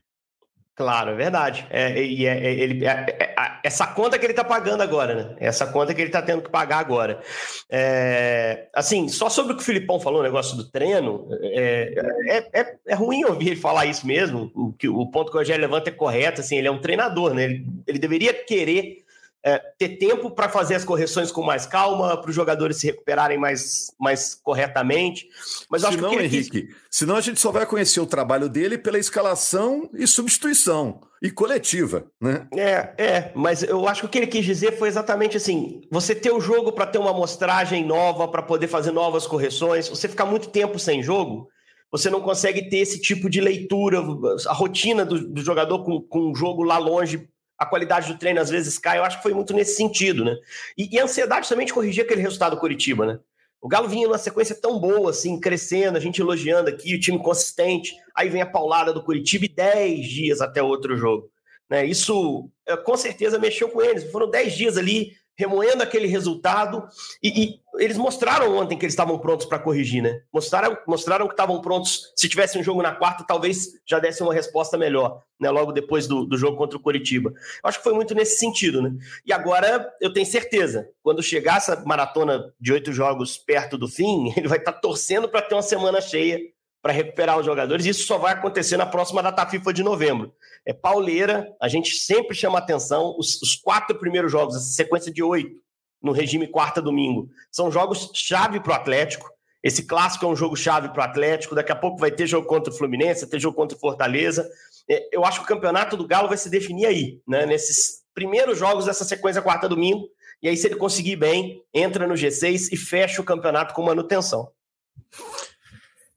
Claro, 0.76 1.12
é 1.12 1.14
verdade. 1.14 1.68
É, 1.70 2.02
e 2.04 2.26
é, 2.26 2.48
é, 2.48 2.54
ele, 2.56 2.84
é, 2.84 3.06
é, 3.08 3.60
essa 3.64 3.86
conta 3.86 4.18
que 4.18 4.26
ele 4.26 4.34
está 4.34 4.44
pagando 4.44 4.82
agora, 4.82 5.14
né? 5.14 5.36
Essa 5.40 5.68
conta 5.68 5.94
que 5.94 6.02
ele 6.02 6.10
está 6.10 6.20
tendo 6.20 6.42
que 6.42 6.50
pagar 6.50 6.80
agora. 6.80 7.22
É, 7.70 8.70
assim, 8.74 9.08
só 9.08 9.30
sobre 9.30 9.54
o 9.54 9.56
que 9.56 9.62
o 9.62 9.66
Filipão 9.66 10.00
falou, 10.00 10.22
o 10.22 10.24
negócio 10.24 10.58
do 10.58 10.68
treino, 10.68 11.28
é, 11.44 12.50
é, 12.88 12.96
ruim 12.96 13.24
ouvir 13.24 13.50
ele 13.50 13.56
falar 13.56 13.86
isso 13.86 14.08
mesmo. 14.08 14.52
O, 14.56 14.74
que, 14.74 14.90
o 14.90 15.06
ponto 15.12 15.30
que 15.30 15.38
o 15.38 15.42
Rogério 15.42 15.62
levanta 15.62 15.92
é 15.92 15.94
correto, 15.94 16.42
assim, 16.42 16.58
ele 16.58 16.68
é 16.68 16.72
um 16.72 16.82
treinador, 16.82 17.36
né? 17.36 17.44
Ele, 17.44 17.68
ele 17.86 18.00
deveria 18.00 18.34
querer 18.34 19.03
é, 19.44 19.60
ter 19.78 19.98
tempo 19.98 20.32
para 20.32 20.48
fazer 20.48 20.76
as 20.76 20.86
correções 20.86 21.30
com 21.30 21.44
mais 21.44 21.66
calma, 21.66 22.16
para 22.16 22.30
os 22.30 22.36
jogadores 22.36 22.78
se 22.78 22.88
recuperarem 22.88 23.38
mais, 23.38 23.94
mais 24.00 24.34
corretamente. 24.36 25.28
Mas 25.70 25.84
acho 25.84 25.96
senão, 25.96 26.12
que 26.12 26.16
Henrique, 26.16 26.62
quis... 26.64 26.76
senão 26.90 27.18
a 27.18 27.22
gente 27.22 27.42
só 27.42 27.52
vai 27.52 27.66
conhecer 27.66 28.00
o 28.00 28.06
trabalho 28.06 28.48
dele 28.48 28.78
pela 28.78 28.98
escalação 28.98 29.90
e 29.94 30.08
substituição 30.08 31.02
e 31.22 31.30
coletiva, 31.30 32.06
né? 32.22 32.48
É, 32.56 32.94
é, 32.98 33.32
mas 33.36 33.64
eu 33.64 33.86
acho 33.88 34.02
que 34.02 34.06
o 34.08 34.10
que 34.10 34.18
ele 34.18 34.28
quis 34.28 34.46
dizer 34.46 34.78
foi 34.78 34.88
exatamente 34.88 35.36
assim: 35.36 35.82
você 35.92 36.16
ter 36.16 36.32
o 36.32 36.40
jogo 36.40 36.72
para 36.72 36.88
ter 36.88 36.98
uma 36.98 37.12
amostragem 37.12 37.86
nova, 37.86 38.30
para 38.30 38.42
poder 38.42 38.68
fazer 38.68 38.92
novas 38.92 39.28
correções, 39.28 39.90
você 39.90 40.08
ficar 40.08 40.26
muito 40.26 40.50
tempo 40.50 40.80
sem 40.80 41.04
jogo. 41.04 41.50
Você 41.92 42.10
não 42.10 42.22
consegue 42.22 42.70
ter 42.70 42.78
esse 42.78 43.00
tipo 43.00 43.30
de 43.30 43.40
leitura, 43.40 44.00
a 44.48 44.54
rotina 44.54 45.06
do, 45.06 45.28
do 45.28 45.44
jogador 45.44 45.84
com, 45.84 46.02
com 46.02 46.32
um 46.32 46.36
jogo 46.36 46.64
lá 46.64 46.80
longe 46.80 47.30
a 47.58 47.66
qualidade 47.66 48.12
do 48.12 48.20
treino 48.20 48.40
às 48.40 48.50
vezes 48.50 48.78
cai. 48.78 48.98
Eu 48.98 49.04
acho 49.04 49.18
que 49.18 49.24
foi 49.24 49.34
muito 49.34 49.54
nesse 49.54 49.76
sentido, 49.76 50.26
né? 50.26 50.36
E, 50.78 50.96
e 50.96 51.00
a 51.00 51.04
ansiedade 51.04 51.48
também 51.48 51.66
de 51.66 51.74
corrigir 51.74 52.04
aquele 52.04 52.22
resultado 52.22 52.56
do 52.56 52.60
Curitiba, 52.60 53.06
né? 53.06 53.20
O 53.62 53.68
Galo 53.70 53.88
vinha 53.88 54.08
numa 54.08 54.18
sequência 54.18 54.54
tão 54.60 54.78
boa, 54.78 55.12
assim, 55.12 55.40
crescendo, 55.40 55.98
a 55.98 56.02
gente 56.02 56.20
elogiando 56.20 56.70
aqui, 56.70 56.94
o 56.96 57.00
time 57.00 57.18
consistente. 57.18 57.96
Aí 58.14 58.28
vem 58.28 58.42
a 58.42 58.46
paulada 58.46 58.92
do 58.92 59.02
Curitiba 59.02 59.46
e 59.46 59.48
10 59.48 60.06
dias 60.06 60.42
até 60.42 60.62
outro 60.62 60.98
jogo. 60.98 61.32
Né? 61.70 61.86
Isso, 61.86 62.50
é, 62.68 62.76
com 62.76 62.98
certeza, 62.98 63.40
mexeu 63.40 63.70
com 63.70 63.82
eles. 63.82 64.12
Foram 64.12 64.30
10 64.30 64.54
dias 64.54 64.78
ali 64.78 65.14
remoendo 65.38 65.82
aquele 65.82 66.08
resultado. 66.08 66.86
E, 67.22 67.44
e 67.44 67.60
eles 67.80 67.98
mostraram 67.98 68.56
ontem 68.56 68.78
que 68.78 68.86
eles 68.86 68.94
estavam 68.94 69.18
prontos 69.18 69.46
para 69.46 69.60
corrigir, 69.60 70.02
né? 70.02 70.22
Mostraram, 70.32 70.78
mostraram 70.88 71.28
que 71.28 71.34
estavam 71.34 71.60
prontos. 71.62 72.12
Se 72.16 72.30
tivesse 72.30 72.58
um 72.58 72.64
jogo 72.64 72.82
na 72.82 72.94
quarta, 72.94 73.24
talvez 73.24 73.68
já 73.86 74.00
desse 74.00 74.22
uma 74.22 74.34
resposta 74.34 74.78
melhor, 74.78 75.22
né? 75.40 75.50
Logo 75.50 75.72
depois 75.72 76.08
do, 76.08 76.26
do 76.26 76.38
jogo 76.38 76.58
contra 76.58 76.78
o 76.78 76.82
Coritiba. 76.82 77.32
Eu 77.32 77.70
acho 77.70 77.80
que 77.80 77.84
foi 77.84 77.94
muito 77.94 78.14
nesse 78.14 78.38
sentido, 78.38 78.82
né? 78.82 78.92
E 79.26 79.34
agora 79.34 79.92
eu 80.00 80.14
tenho 80.14 80.26
certeza, 80.26 80.88
quando 81.02 81.24
chegar 81.24 81.58
essa 81.58 81.84
maratona 81.86 82.54
de 82.60 82.74
oito 82.74 82.94
jogos 82.94 83.38
perto 83.38 83.78
do 83.78 83.88
fim, 83.88 84.34
ele 84.38 84.48
vai 84.48 84.60
estar 84.60 84.74
tá 84.74 84.80
torcendo 84.80 85.28
para 85.28 85.42
ter 85.42 85.56
uma 85.56 85.62
semana 85.62 86.00
cheia 86.00 86.40
para 86.84 86.92
recuperar 86.92 87.40
os 87.40 87.46
jogadores. 87.46 87.86
Isso 87.86 88.06
só 88.06 88.18
vai 88.18 88.34
acontecer 88.34 88.76
na 88.76 88.86
próxima 88.86 89.24
data 89.24 89.48
FIFA 89.48 89.72
de 89.72 89.82
novembro. 89.82 90.34
É 90.66 90.74
pauleira, 90.74 91.48
a 91.62 91.70
gente 91.70 91.96
sempre 91.96 92.36
chama 92.36 92.60
atenção. 92.60 93.16
Os, 93.18 93.42
os 93.42 93.56
quatro 93.56 93.98
primeiros 93.98 94.30
jogos, 94.30 94.58
essa 94.58 94.66
sequência 94.66 95.12
de 95.12 95.24
oito, 95.24 95.63
no 96.04 96.12
regime 96.12 96.48
quarta-domingo, 96.48 97.30
são 97.50 97.72
jogos 97.72 98.12
chave 98.14 98.60
para 98.60 98.74
o 98.74 98.76
Atlético. 98.76 99.32
Esse 99.64 99.84
clássico 99.84 100.26
é 100.26 100.28
um 100.28 100.36
jogo 100.36 100.58
chave 100.58 100.90
para 100.90 101.02
o 101.02 101.06
Atlético. 101.06 101.56
Daqui 101.56 101.72
a 101.72 101.76
pouco 101.76 101.98
vai 101.98 102.12
ter 102.12 102.28
jogo 102.28 102.46
contra 102.46 102.74
o 102.74 102.76
Fluminense, 102.76 103.30
ter 103.30 103.40
jogo 103.40 103.56
contra 103.56 103.78
o 103.78 103.80
Fortaleza. 103.80 104.46
É, 104.90 105.16
eu 105.16 105.24
acho 105.24 105.40
que 105.40 105.46
o 105.46 105.48
campeonato 105.48 105.96
do 105.96 106.06
Galo 106.06 106.28
vai 106.28 106.38
se 106.38 106.50
definir 106.50 106.86
aí, 106.86 107.22
né? 107.26 107.46
nesses 107.46 108.04
primeiros 108.14 108.58
jogos 108.60 108.86
dessa 108.86 109.06
sequência 109.06 109.42
quarta-domingo. 109.42 110.10
E 110.42 110.50
aí, 110.50 110.58
se 110.58 110.68
ele 110.68 110.76
conseguir 110.76 111.16
bem, 111.16 111.64
entra 111.74 112.06
no 112.06 112.16
G6 112.16 112.68
e 112.74 112.76
fecha 112.76 113.22
o 113.22 113.26
campeonato 113.26 113.74
com 113.74 113.82
manutenção. 113.82 114.52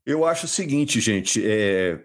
Eu 0.05 0.25
acho 0.25 0.47
o 0.47 0.49
seguinte, 0.49 1.01
gente, 1.01 1.41
é... 1.45 2.01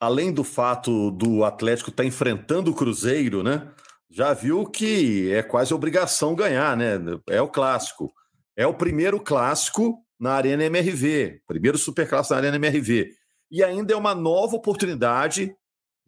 além 0.00 0.32
do 0.32 0.42
fato 0.42 1.12
do 1.12 1.44
Atlético 1.44 1.90
estar 1.90 2.02
tá 2.02 2.06
enfrentando 2.08 2.72
o 2.72 2.74
Cruzeiro, 2.74 3.44
né? 3.44 3.70
Já 4.18 4.34
viu 4.34 4.66
que 4.66 5.32
é 5.32 5.44
quase 5.44 5.72
obrigação 5.72 6.34
ganhar, 6.34 6.76
né? 6.76 6.94
É 7.28 7.40
o 7.40 7.46
clássico. 7.46 8.12
É 8.56 8.66
o 8.66 8.74
primeiro 8.74 9.20
clássico 9.20 10.04
na 10.18 10.32
Arena 10.32 10.64
MRV, 10.64 11.40
primeiro 11.46 11.78
superclássico 11.78 12.34
na 12.34 12.40
Arena 12.40 12.56
MRV. 12.56 13.12
E 13.48 13.62
ainda 13.62 13.92
é 13.92 13.96
uma 13.96 14.16
nova 14.16 14.56
oportunidade, 14.56 15.54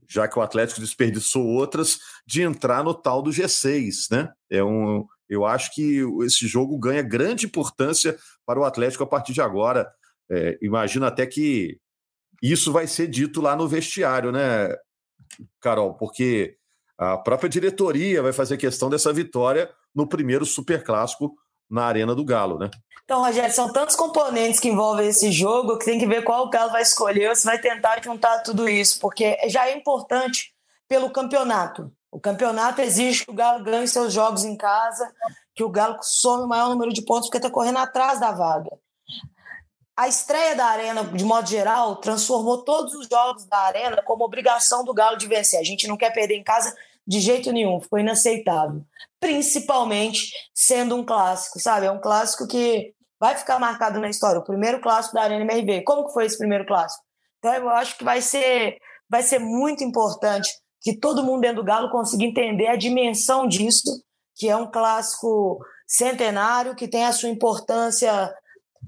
já 0.09 0.27
que 0.27 0.37
o 0.37 0.42
Atlético 0.42 0.81
desperdiçou 0.81 1.46
outras, 1.46 2.01
de 2.27 2.42
entrar 2.42 2.83
no 2.83 2.94
tal 2.94 3.23
do 3.23 3.31
G6, 3.31 4.11
né? 4.11 4.33
É 4.51 4.64
um, 4.64 5.07
eu 5.29 5.44
acho 5.44 5.73
que 5.73 6.03
esse 6.25 6.49
jogo 6.49 6.77
ganha 6.81 7.03
grande 7.03 7.46
importância 7.46 8.18
para 8.44 8.59
o 8.59 8.64
Atlético 8.64 9.05
a 9.05 9.07
partir 9.07 9.35
de 9.35 9.40
agora. 9.40 9.88
É, 10.29 10.59
imagino 10.61 11.07
até 11.07 11.25
que 11.29 11.79
isso 12.42 12.73
vai 12.73 12.88
ser 12.88 13.07
dito 13.07 13.40
lá 13.40 13.55
no 13.55 13.68
vestiário, 13.68 14.33
né, 14.33 14.75
Carol? 15.61 15.94
Porque 15.94 16.59
a 17.01 17.17
própria 17.17 17.49
diretoria 17.49 18.23
vai 18.23 18.33
fazer 18.33 18.59
questão 18.59 18.91
dessa 18.91 19.11
vitória 19.11 19.71
no 19.95 20.07
primeiro 20.07 20.45
superclássico 20.45 21.35
na 21.69 21.85
Arena 21.85 22.15
do 22.15 22.23
Galo, 22.23 22.59
né? 22.59 22.69
Então, 23.05 23.23
Rogério, 23.23 23.53
são 23.55 23.73
tantos 23.73 23.97
componentes 23.97 24.61
que 24.61 24.69
envolvem 24.69 25.09
esse 25.09 25.33
jogo 25.33 25.79
que 25.79 25.87
tem 25.87 25.99
que 25.99 26.07
ver 26.07 26.23
qual 26.23 26.45
o 26.45 26.51
Galo 26.51 26.71
vai 26.71 26.83
escolher, 26.83 27.35
você 27.35 27.47
vai 27.47 27.59
tentar 27.59 28.03
juntar 28.05 28.41
tudo 28.41 28.69
isso, 28.69 29.01
porque 29.01 29.39
já 29.49 29.67
é 29.67 29.75
importante 29.75 30.53
pelo 30.87 31.11
campeonato. 31.11 31.91
O 32.13 32.21
campeonato 32.21 32.83
exige 32.83 33.25
que 33.25 33.31
o 33.31 33.35
Galo 33.35 33.65
ganhe 33.65 33.89
seus 33.89 34.13
jogos 34.13 34.45
em 34.45 34.55
casa, 34.55 35.11
que 35.55 35.65
o 35.65 35.71
Galo 35.71 35.97
some 36.03 36.45
o 36.45 36.49
maior 36.49 36.69
número 36.69 36.93
de 36.93 37.03
pontos, 37.03 37.29
porque 37.29 37.39
está 37.39 37.51
correndo 37.51 37.79
atrás 37.79 38.21
da 38.21 38.31
vaga. 38.31 38.71
A 39.97 40.07
estreia 40.07 40.55
da 40.55 40.67
Arena, 40.67 41.05
de 41.05 41.25
modo 41.25 41.49
geral, 41.49 41.97
transformou 41.97 42.63
todos 42.63 42.95
os 42.95 43.09
jogos 43.09 43.47
da 43.47 43.59
Arena 43.59 44.03
como 44.03 44.25
obrigação 44.25 44.85
do 44.85 44.95
Galo 44.95 45.17
de 45.17 45.27
vencer. 45.27 45.59
A 45.59 45.65
gente 45.65 45.89
não 45.89 45.97
quer 45.97 46.13
perder 46.13 46.37
em 46.37 46.45
casa 46.45 46.75
de 47.11 47.18
jeito 47.18 47.51
nenhum, 47.51 47.81
foi 47.81 48.03
inaceitável. 48.03 48.85
Principalmente 49.18 50.31
sendo 50.55 50.94
um 50.94 51.05
clássico, 51.05 51.59
sabe? 51.59 51.87
É 51.87 51.90
um 51.90 52.01
clássico 52.01 52.46
que 52.46 52.94
vai 53.18 53.37
ficar 53.37 53.59
marcado 53.59 53.99
na 53.99 54.09
história. 54.09 54.38
O 54.38 54.44
primeiro 54.44 54.81
clássico 54.81 55.16
da 55.16 55.23
Arena 55.23 55.42
MRV. 55.42 55.83
Como 55.83 56.07
que 56.07 56.12
foi 56.12 56.27
esse 56.27 56.38
primeiro 56.38 56.64
clássico? 56.64 57.03
Então 57.38 57.53
eu 57.53 57.68
acho 57.68 57.99
que 57.99 58.05
vai 58.05 58.23
ser, 58.23 58.79
vai 59.09 59.25
ser 59.25 59.40
muito 59.40 59.83
importante 59.83 60.49
que 60.81 60.96
todo 60.96 61.25
mundo 61.25 61.40
dentro 61.40 61.57
do 61.57 61.64
Galo 61.64 61.90
consiga 61.90 62.23
entender 62.23 62.68
a 62.68 62.77
dimensão 62.77 63.49
disso, 63.49 63.90
que 64.37 64.49
é 64.49 64.55
um 64.55 64.70
clássico 64.70 65.59
centenário, 65.88 66.77
que 66.77 66.87
tem 66.87 67.07
a 67.07 67.12
sua 67.12 67.29
importância 67.29 68.33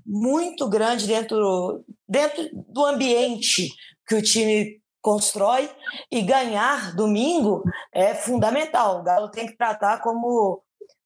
muito 0.06 0.68
grande 0.68 1.08
dentro, 1.08 1.84
dentro 2.08 2.48
do 2.68 2.86
ambiente 2.86 3.68
que 4.06 4.14
o 4.14 4.22
time 4.22 4.80
constrói 5.02 5.68
e 6.10 6.22
ganhar 6.22 6.94
domingo 6.94 7.62
é 7.92 8.14
fundamental. 8.14 9.00
O 9.00 9.02
Galo 9.02 9.30
tem 9.30 9.46
que 9.46 9.56
tratar 9.56 10.00
como, 10.00 10.62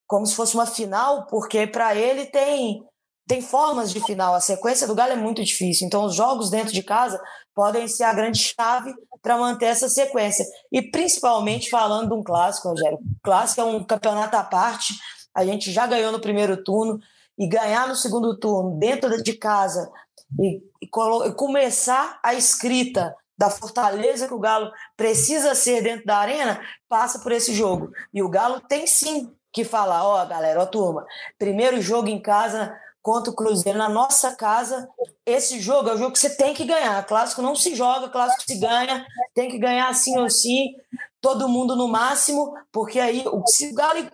como 0.06 0.26
se 0.26 0.36
fosse 0.36 0.54
uma 0.54 0.66
final, 0.66 1.26
porque 1.26 1.66
para 1.66 1.96
ele 1.96 2.26
tem, 2.26 2.84
tem 3.26 3.40
formas 3.40 3.90
de 3.90 4.00
final. 4.04 4.34
A 4.34 4.40
sequência 4.40 4.86
do 4.86 4.94
Galo 4.94 5.12
é 5.12 5.16
muito 5.16 5.42
difícil. 5.42 5.86
Então, 5.86 6.04
os 6.04 6.14
jogos 6.14 6.50
dentro 6.50 6.72
de 6.72 6.82
casa 6.82 7.20
podem 7.54 7.88
ser 7.88 8.04
a 8.04 8.12
grande 8.12 8.38
chave 8.38 8.94
para 9.22 9.38
manter 9.38 9.66
essa 9.66 9.88
sequência. 9.88 10.44
E 10.70 10.82
principalmente 10.82 11.70
falando 11.70 12.08
de 12.08 12.14
um 12.14 12.22
clássico, 12.22 12.68
Rogério. 12.68 12.98
Clássico 13.24 13.62
é 13.62 13.64
um 13.64 13.82
campeonato 13.82 14.36
à 14.36 14.44
parte. 14.44 14.92
A 15.34 15.44
gente 15.44 15.72
já 15.72 15.86
ganhou 15.86 16.12
no 16.12 16.20
primeiro 16.20 16.62
turno 16.62 17.00
e 17.38 17.48
ganhar 17.48 17.88
no 17.88 17.96
segundo 17.96 18.38
turno 18.38 18.78
dentro 18.78 19.22
de 19.22 19.32
casa 19.34 19.90
e, 20.38 20.60
e 20.82 20.88
começar 21.34 22.18
a 22.22 22.34
escrita 22.34 23.14
da 23.36 23.50
fortaleza 23.50 24.26
que 24.26 24.34
o 24.34 24.38
Galo 24.38 24.70
precisa 24.96 25.54
ser 25.54 25.82
dentro 25.82 26.06
da 26.06 26.18
arena, 26.18 26.60
passa 26.88 27.18
por 27.18 27.32
esse 27.32 27.54
jogo. 27.54 27.90
E 28.12 28.22
o 28.22 28.28
Galo 28.28 28.60
tem 28.60 28.86
sim 28.86 29.32
que 29.52 29.64
falar, 29.64 30.04
ó, 30.04 30.22
oh, 30.22 30.26
galera, 30.26 30.60
ó, 30.60 30.62
oh, 30.64 30.66
turma, 30.66 31.06
primeiro 31.38 31.80
jogo 31.80 32.08
em 32.08 32.20
casa 32.20 32.76
contra 33.02 33.30
o 33.30 33.36
Cruzeiro 33.36 33.78
na 33.78 33.88
nossa 33.88 34.34
casa. 34.34 34.88
Esse 35.24 35.60
jogo 35.60 35.88
é 35.88 35.94
o 35.94 35.96
jogo 35.96 36.12
que 36.12 36.18
você 36.18 36.36
tem 36.36 36.52
que 36.52 36.64
ganhar. 36.64 37.06
Clássico 37.06 37.40
não 37.40 37.54
se 37.54 37.74
joga, 37.74 38.08
clássico 38.08 38.42
se 38.46 38.58
ganha, 38.58 39.06
tem 39.34 39.48
que 39.48 39.58
ganhar 39.58 39.88
assim 39.88 40.18
ou 40.18 40.28
sim, 40.28 40.74
todo 41.20 41.48
mundo 41.48 41.76
no 41.76 41.88
máximo, 41.88 42.54
porque 42.72 42.98
aí 42.98 43.24
se 43.46 43.70
o 43.70 43.74
Galo 43.74 44.10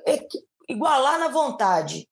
igualar 0.69 1.19
na 1.19 1.29
vontade, 1.29 2.09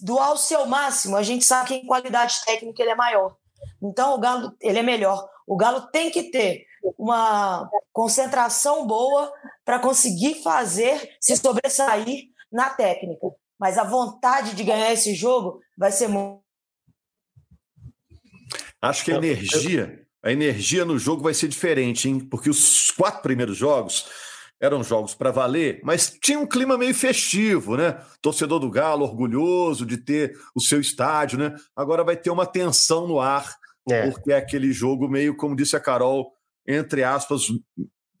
doar 0.00 0.32
o 0.32 0.36
seu 0.36 0.66
máximo, 0.66 1.16
a 1.16 1.22
gente 1.22 1.44
sabe 1.44 1.68
que 1.68 1.74
em 1.74 1.86
qualidade 1.86 2.36
técnica 2.44 2.82
ele 2.82 2.92
é 2.92 2.96
maior. 2.96 3.36
Então 3.82 4.14
o 4.14 4.18
Galo 4.18 4.54
ele 4.60 4.78
é 4.78 4.82
melhor. 4.82 5.28
O 5.46 5.56
Galo 5.56 5.82
tem 5.92 6.10
que 6.10 6.24
ter 6.24 6.66
uma 6.98 7.70
concentração 7.92 8.86
boa 8.86 9.32
para 9.64 9.78
conseguir 9.78 10.42
fazer 10.42 11.16
se 11.20 11.36
sobressair 11.36 12.24
na 12.50 12.70
técnica. 12.70 13.28
Mas 13.58 13.78
a 13.78 13.84
vontade 13.84 14.54
de 14.54 14.64
ganhar 14.64 14.92
esse 14.92 15.14
jogo 15.14 15.60
vai 15.76 15.92
ser 15.92 16.08
muito. 16.08 16.40
Acho 18.82 19.04
que 19.04 19.12
a 19.12 19.16
energia, 19.16 20.06
a 20.22 20.30
energia 20.30 20.84
no 20.84 20.98
jogo 20.98 21.22
vai 21.22 21.32
ser 21.32 21.48
diferente, 21.48 22.08
hein? 22.08 22.20
Porque 22.20 22.50
os 22.50 22.90
quatro 22.90 23.22
primeiros 23.22 23.56
jogos 23.56 24.06
eram 24.60 24.82
jogos 24.82 25.14
para 25.14 25.30
valer, 25.30 25.80
mas 25.84 26.16
tinha 26.22 26.38
um 26.38 26.46
clima 26.46 26.78
meio 26.78 26.94
festivo, 26.94 27.76
né? 27.76 28.00
Torcedor 28.22 28.58
do 28.58 28.70
Galo 28.70 29.04
orgulhoso 29.04 29.84
de 29.84 29.98
ter 29.98 30.38
o 30.54 30.60
seu 30.60 30.80
estádio, 30.80 31.38
né? 31.38 31.54
Agora 31.74 32.04
vai 32.04 32.16
ter 32.16 32.30
uma 32.30 32.46
tensão 32.46 33.06
no 33.06 33.20
ar, 33.20 33.56
é. 33.88 34.10
porque 34.10 34.32
é 34.32 34.36
aquele 34.36 34.72
jogo 34.72 35.08
meio, 35.08 35.36
como 35.36 35.56
disse 35.56 35.76
a 35.76 35.80
Carol, 35.80 36.32
entre 36.66 37.04
aspas, 37.04 37.46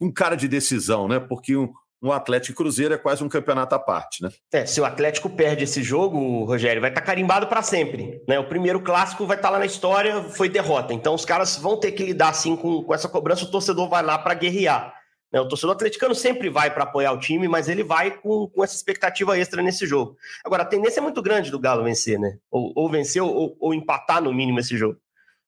um 0.00 0.12
cara 0.12 0.36
de 0.36 0.46
decisão, 0.46 1.08
né? 1.08 1.18
Porque 1.18 1.56
um, 1.56 1.72
um 2.02 2.12
Atlético 2.12 2.52
e 2.52 2.56
Cruzeiro 2.56 2.94
é 2.94 2.98
quase 2.98 3.24
um 3.24 3.28
campeonato 3.28 3.74
à 3.74 3.78
parte, 3.78 4.22
né? 4.22 4.30
É, 4.52 4.66
se 4.66 4.80
o 4.80 4.84
Atlético 4.84 5.30
perde 5.30 5.64
esse 5.64 5.82
jogo, 5.82 6.44
Rogério, 6.44 6.80
vai 6.80 6.90
estar 6.90 7.00
tá 7.00 7.06
carimbado 7.06 7.46
para 7.46 7.62
sempre, 7.62 8.22
né? 8.28 8.38
O 8.38 8.48
primeiro 8.48 8.80
clássico 8.80 9.26
vai 9.26 9.36
estar 9.36 9.48
tá 9.48 9.52
lá 9.52 9.58
na 9.58 9.66
história, 9.66 10.22
foi 10.22 10.48
derrota. 10.48 10.92
Então 10.92 11.14
os 11.14 11.24
caras 11.24 11.56
vão 11.56 11.78
ter 11.78 11.92
que 11.92 12.04
lidar 12.04 12.28
assim 12.28 12.56
com, 12.56 12.82
com 12.82 12.94
essa 12.94 13.08
cobrança, 13.08 13.44
o 13.44 13.50
torcedor 13.50 13.88
vai 13.88 14.02
lá 14.02 14.18
para 14.18 14.34
guerrear. 14.34 14.94
Né? 15.32 15.40
O 15.40 15.48
torcedor 15.48 15.74
atleticano 15.74 16.14
sempre 16.14 16.48
vai 16.48 16.72
para 16.72 16.84
apoiar 16.84 17.12
o 17.12 17.18
time, 17.18 17.48
mas 17.48 17.68
ele 17.68 17.82
vai 17.82 18.10
com, 18.10 18.48
com 18.48 18.62
essa 18.62 18.74
expectativa 18.74 19.38
extra 19.38 19.62
nesse 19.62 19.86
jogo. 19.86 20.16
Agora, 20.44 20.62
a 20.62 20.66
tendência 20.66 21.00
é 21.00 21.02
muito 21.02 21.20
grande 21.20 21.50
do 21.50 21.58
Galo 21.58 21.84
vencer, 21.84 22.18
né? 22.18 22.38
Ou, 22.50 22.72
ou 22.74 22.88
vencer 22.88 23.22
ou, 23.22 23.56
ou, 23.58 23.74
empatar 23.74 24.22
no 24.22 24.32
mínimo 24.32 24.60
esse 24.60 24.76
jogo. 24.76 24.98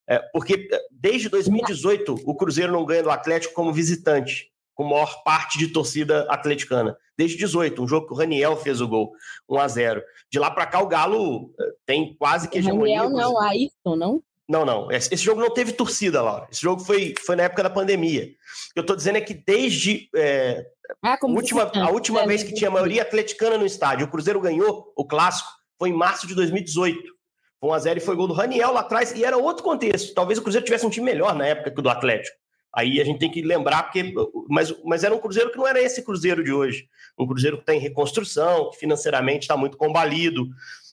É, 0.09 0.19
porque 0.33 0.69
é, 0.73 0.81
desde 0.91 1.29
2018 1.29 2.23
o 2.25 2.35
Cruzeiro 2.35 2.73
não 2.73 2.87
ganha 2.87 3.03
do 3.03 3.11
Atlético 3.11 3.55
como 3.55 3.73
visitante, 3.73 4.51
com 4.75 4.85
maior 4.85 5.23
parte 5.23 5.59
de 5.59 5.69
torcida 5.69 6.27
atleticana. 6.31 6.97
Desde 7.17 7.37
18, 7.37 7.83
um 7.83 7.89
jogo 7.89 8.07
que 8.07 8.13
o 8.13 8.17
Raniel 8.17 8.57
fez 8.57 8.81
o 8.81 8.89
gol, 8.89 9.13
1 9.49 9.59
a 9.59 9.69
0 9.69 10.03
De 10.31 10.39
lá 10.39 10.51
para 10.51 10.67
cá, 10.67 10.81
o 10.81 10.87
Galo 10.87 11.53
é, 11.61 11.65
tem 11.85 12.15
quase 12.15 12.49
que 12.49 12.59
hegemonia. 12.59 13.03
Raniel 13.03 13.11
não, 13.11 13.41
Ayrton, 13.41 13.97
não? 13.97 14.23
Não, 14.49 14.65
não. 14.65 14.91
Esse 14.91 15.17
jogo 15.17 15.43
não 15.43 15.53
teve 15.53 15.73
torcida, 15.73 16.23
Laura. 16.23 16.49
Esse 16.51 16.63
jogo 16.63 16.83
foi, 16.83 17.13
foi 17.21 17.37
na 17.37 17.43
época 17.43 17.63
da 17.63 17.69
pandemia. 17.69 18.23
O 18.23 18.73
que 18.73 18.79
eu 18.79 18.81
estou 18.81 18.97
dizendo 18.97 19.19
é 19.19 19.21
que 19.21 19.35
desde 19.35 20.09
é, 20.17 20.65
ah, 21.03 21.19
última, 21.23 21.71
a 21.75 21.91
última 21.91 22.27
vez 22.27 22.43
que 22.43 22.55
tinha 22.55 22.71
maioria 22.71 23.03
atleticana 23.03 23.59
no 23.59 23.67
estádio, 23.67 24.07
o 24.07 24.11
Cruzeiro 24.11 24.41
ganhou 24.41 24.91
o 24.97 25.05
clássico, 25.05 25.51
foi 25.79 25.91
em 25.91 25.93
março 25.93 26.27
de 26.27 26.35
2018. 26.35 27.18
Foi 27.61 27.71
1x0 27.71 27.97
e 27.97 28.01
foi 28.01 28.17
gol 28.17 28.29
do 28.29 28.35
Raniel 28.35 28.73
lá 28.73 28.81
atrás, 28.81 29.13
e 29.13 29.25
era 29.25 29.37
outro 29.37 29.65
contexto. 29.65 30.15
Talvez 30.15 30.39
o 30.39 30.43
Cruzeiro 30.43 30.65
tivesse 30.65 30.87
um 30.87 30.91
time 30.91 31.07
melhor 31.07 31.35
na 31.35 31.47
época 31.47 31.71
que 31.71 31.81
o 31.81 31.83
do 31.83 31.91
Atlético. 31.91 32.37
Aí 32.75 33.01
a 33.01 33.05
gente 33.05 33.19
tem 33.19 33.31
que 33.31 33.43
lembrar, 33.43 33.85
porque. 33.85 34.15
Mas, 34.49 34.75
mas 34.85 35.03
era 35.03 35.15
um 35.15 35.19
Cruzeiro 35.19 35.51
que 35.51 35.59
não 35.59 35.67
era 35.67 35.81
esse 35.81 36.03
Cruzeiro 36.03 36.45
de 36.45 36.53
hoje. 36.53 36.87
Um 37.19 37.27
Cruzeiro 37.27 37.57
que 37.57 37.63
está 37.63 37.75
em 37.75 37.81
reconstrução, 37.81 38.71
que 38.71 38.79
financeiramente 38.79 39.41
está 39.41 39.57
muito 39.57 39.77
combalido. 39.77 40.47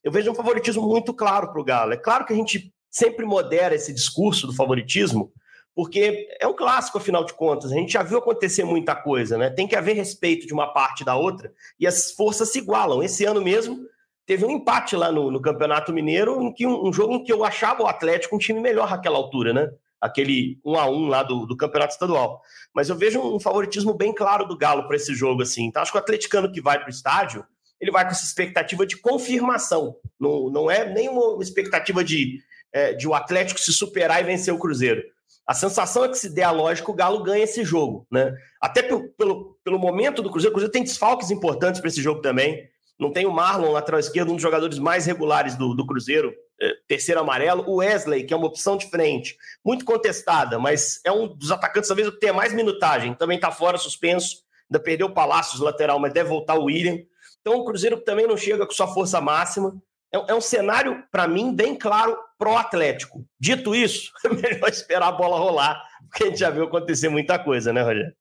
Eu 0.03 0.11
vejo 0.11 0.31
um 0.31 0.35
favoritismo 0.35 0.87
muito 0.87 1.13
claro 1.13 1.51
para 1.51 1.61
o 1.61 1.63
Galo. 1.63 1.93
É 1.93 1.97
claro 1.97 2.25
que 2.25 2.33
a 2.33 2.35
gente 2.35 2.73
sempre 2.89 3.25
modera 3.25 3.75
esse 3.75 3.93
discurso 3.93 4.47
do 4.47 4.55
favoritismo, 4.55 5.31
porque 5.75 6.27
é 6.39 6.47
um 6.47 6.55
clássico, 6.55 6.97
afinal 6.97 7.25
de 7.25 7.33
contas. 7.33 7.71
A 7.71 7.75
gente 7.75 7.91
já 7.91 8.01
viu 8.01 8.17
acontecer 8.17 8.63
muita 8.63 8.95
coisa, 8.95 9.37
né? 9.37 9.49
Tem 9.49 9.67
que 9.67 9.75
haver 9.75 9.95
respeito 9.95 10.47
de 10.47 10.53
uma 10.53 10.71
parte 10.73 11.03
da 11.03 11.15
outra 11.15 11.51
e 11.77 11.85
as 11.85 12.11
forças 12.11 12.51
se 12.51 12.59
igualam. 12.59 13.03
Esse 13.03 13.25
ano 13.25 13.41
mesmo 13.41 13.85
teve 14.25 14.45
um 14.45 14.51
empate 14.51 14.95
lá 14.95 15.11
no, 15.11 15.31
no 15.31 15.41
Campeonato 15.41 15.93
Mineiro, 15.93 16.41
em 16.41 16.53
que 16.53 16.65
um, 16.65 16.87
um, 16.87 16.93
jogo 16.93 17.13
em 17.13 17.23
que 17.23 17.31
eu 17.31 17.43
achava 17.43 17.83
o 17.83 17.87
Atlético 17.87 18.35
um 18.35 18.39
time 18.39 18.59
melhor 18.59 18.89
naquela 18.89 19.17
altura, 19.17 19.53
né? 19.53 19.69
Aquele 20.01 20.59
1 20.63 20.75
a 20.75 20.89
1 20.89 21.07
lá 21.07 21.23
do, 21.23 21.45
do 21.45 21.57
Campeonato 21.57 21.93
Estadual. 21.93 22.41
Mas 22.73 22.89
eu 22.89 22.95
vejo 22.95 23.19
um 23.19 23.39
favoritismo 23.39 23.93
bem 23.93 24.13
claro 24.13 24.45
do 24.45 24.57
Galo 24.57 24.87
para 24.87 24.95
esse 24.95 25.13
jogo, 25.13 25.41
assim. 25.41 25.65
Então 25.65 25.81
acho 25.81 25.91
que 25.91 25.97
o 25.97 26.01
atleticano 26.01 26.51
que 26.51 26.61
vai 26.61 26.77
para 26.77 26.87
o 26.87 26.91
estádio, 26.91 27.45
ele 27.79 27.91
vai 27.91 28.03
com 28.03 28.11
essa 28.11 28.25
expectativa 28.25 28.85
de 28.85 28.97
confirmação. 28.97 29.95
Não, 30.19 30.49
não 30.49 30.69
é 30.69 30.87
nem 30.91 31.09
uma 31.09 31.41
expectativa 31.41 32.03
de 32.03 32.39
é, 32.75 32.93
de 32.93 33.07
o 33.07 33.13
Atlético 33.13 33.57
se 33.57 33.71
superar 33.71 34.19
e 34.19 34.25
vencer 34.25 34.53
o 34.53 34.59
Cruzeiro. 34.59 35.01
A 35.47 35.53
sensação 35.53 36.03
é 36.03 36.09
que, 36.09 36.17
se 36.17 36.29
der 36.29 36.43
a 36.43 36.51
lógica, 36.51 36.91
o 36.91 36.93
Galo 36.93 37.23
ganha 37.23 37.45
esse 37.45 37.63
jogo. 37.63 38.05
Né? 38.11 38.35
Até 38.59 38.83
pelo, 38.83 39.07
pelo, 39.11 39.57
pelo 39.63 39.79
momento 39.79 40.21
do 40.21 40.29
Cruzeiro, 40.29 40.51
o 40.51 40.53
Cruzeiro 40.53 40.71
tem 40.73 40.83
desfalques 40.83 41.31
importantes 41.31 41.79
para 41.79 41.87
esse 41.87 42.01
jogo 42.01 42.19
também. 42.19 42.67
Não 42.99 43.11
tem 43.11 43.25
o 43.25 43.31
Marlon, 43.31 43.71
lateral 43.71 43.99
esquerdo, 43.99 44.29
um 44.31 44.35
dos 44.35 44.41
jogadores 44.41 44.79
mais 44.79 45.05
regulares 45.05 45.55
do, 45.55 45.73
do 45.73 45.85
Cruzeiro, 45.85 46.33
é, 46.61 46.73
terceiro 46.87 47.19
amarelo. 47.19 47.63
O 47.67 47.77
Wesley, 47.77 48.23
que 48.23 48.33
é 48.33 48.37
uma 48.37 48.47
opção 48.47 48.77
de 48.77 48.89
frente, 48.89 49.35
muito 49.63 49.83
contestada, 49.83 50.57
mas 50.57 51.01
é 51.03 51.11
um 51.11 51.27
dos 51.27 51.51
atacantes, 51.51 51.87
talvez, 51.87 52.09
que 52.09 52.19
tenha 52.19 52.33
mais 52.33 52.53
minutagem. 52.53 53.13
Também 53.13 53.35
está 53.35 53.51
fora, 53.51 53.77
suspenso. 53.77 54.43
Ainda 54.69 54.81
perdeu 54.81 55.07
o 55.07 55.13
Palácios 55.13 55.61
lateral, 55.61 55.99
mas 55.99 56.13
deve 56.13 56.29
voltar 56.29 56.55
o 56.55 56.65
William. 56.65 56.97
Então, 57.41 57.59
o 57.59 57.65
Cruzeiro 57.65 57.97
também 58.01 58.25
não 58.25 58.37
chega 58.37 58.65
com 58.65 58.71
sua 58.71 58.87
força 58.87 59.19
máxima. 59.21 59.75
É, 60.13 60.31
é 60.31 60.35
um 60.35 60.41
cenário, 60.41 61.03
para 61.11 61.27
mim, 61.27 61.53
bem 61.53 61.75
claro 61.75 62.17
pró-Atlético. 62.37 63.25
Dito 63.39 63.75
isso, 63.75 64.11
é 64.23 64.29
melhor 64.29 64.69
esperar 64.69 65.09
a 65.09 65.11
bola 65.11 65.37
rolar, 65.37 65.81
porque 66.09 66.23
a 66.23 66.27
gente 66.27 66.39
já 66.39 66.49
viu 66.49 66.63
acontecer 66.63 67.09
muita 67.09 67.37
coisa, 67.37 67.71
né, 67.71 67.81
Rogério? 67.81 68.13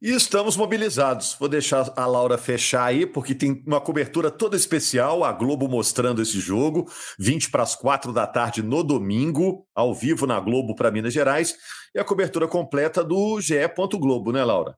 E 0.00 0.10
estamos 0.10 0.56
mobilizados. 0.56 1.36
Vou 1.38 1.48
deixar 1.48 1.92
a 1.96 2.06
Laura 2.06 2.38
fechar 2.38 2.84
aí, 2.84 3.04
porque 3.04 3.34
tem 3.34 3.62
uma 3.66 3.80
cobertura 3.80 4.30
toda 4.30 4.56
especial, 4.56 5.24
a 5.24 5.32
Globo 5.32 5.68
mostrando 5.68 6.22
esse 6.22 6.40
jogo, 6.40 6.90
20 7.18 7.50
para 7.50 7.62
as 7.62 7.74
4 7.74 8.12
da 8.12 8.26
tarde 8.26 8.62
no 8.62 8.82
domingo, 8.82 9.66
ao 9.74 9.94
vivo 9.94 10.26
na 10.26 10.40
Globo 10.40 10.74
para 10.74 10.90
Minas 10.90 11.12
Gerais, 11.12 11.56
e 11.94 11.98
a 11.98 12.04
cobertura 12.04 12.48
completa 12.48 13.04
do 13.04 13.40
GE. 13.40 13.54
Globo, 13.98 14.32
né, 14.32 14.44
Laura? 14.44 14.76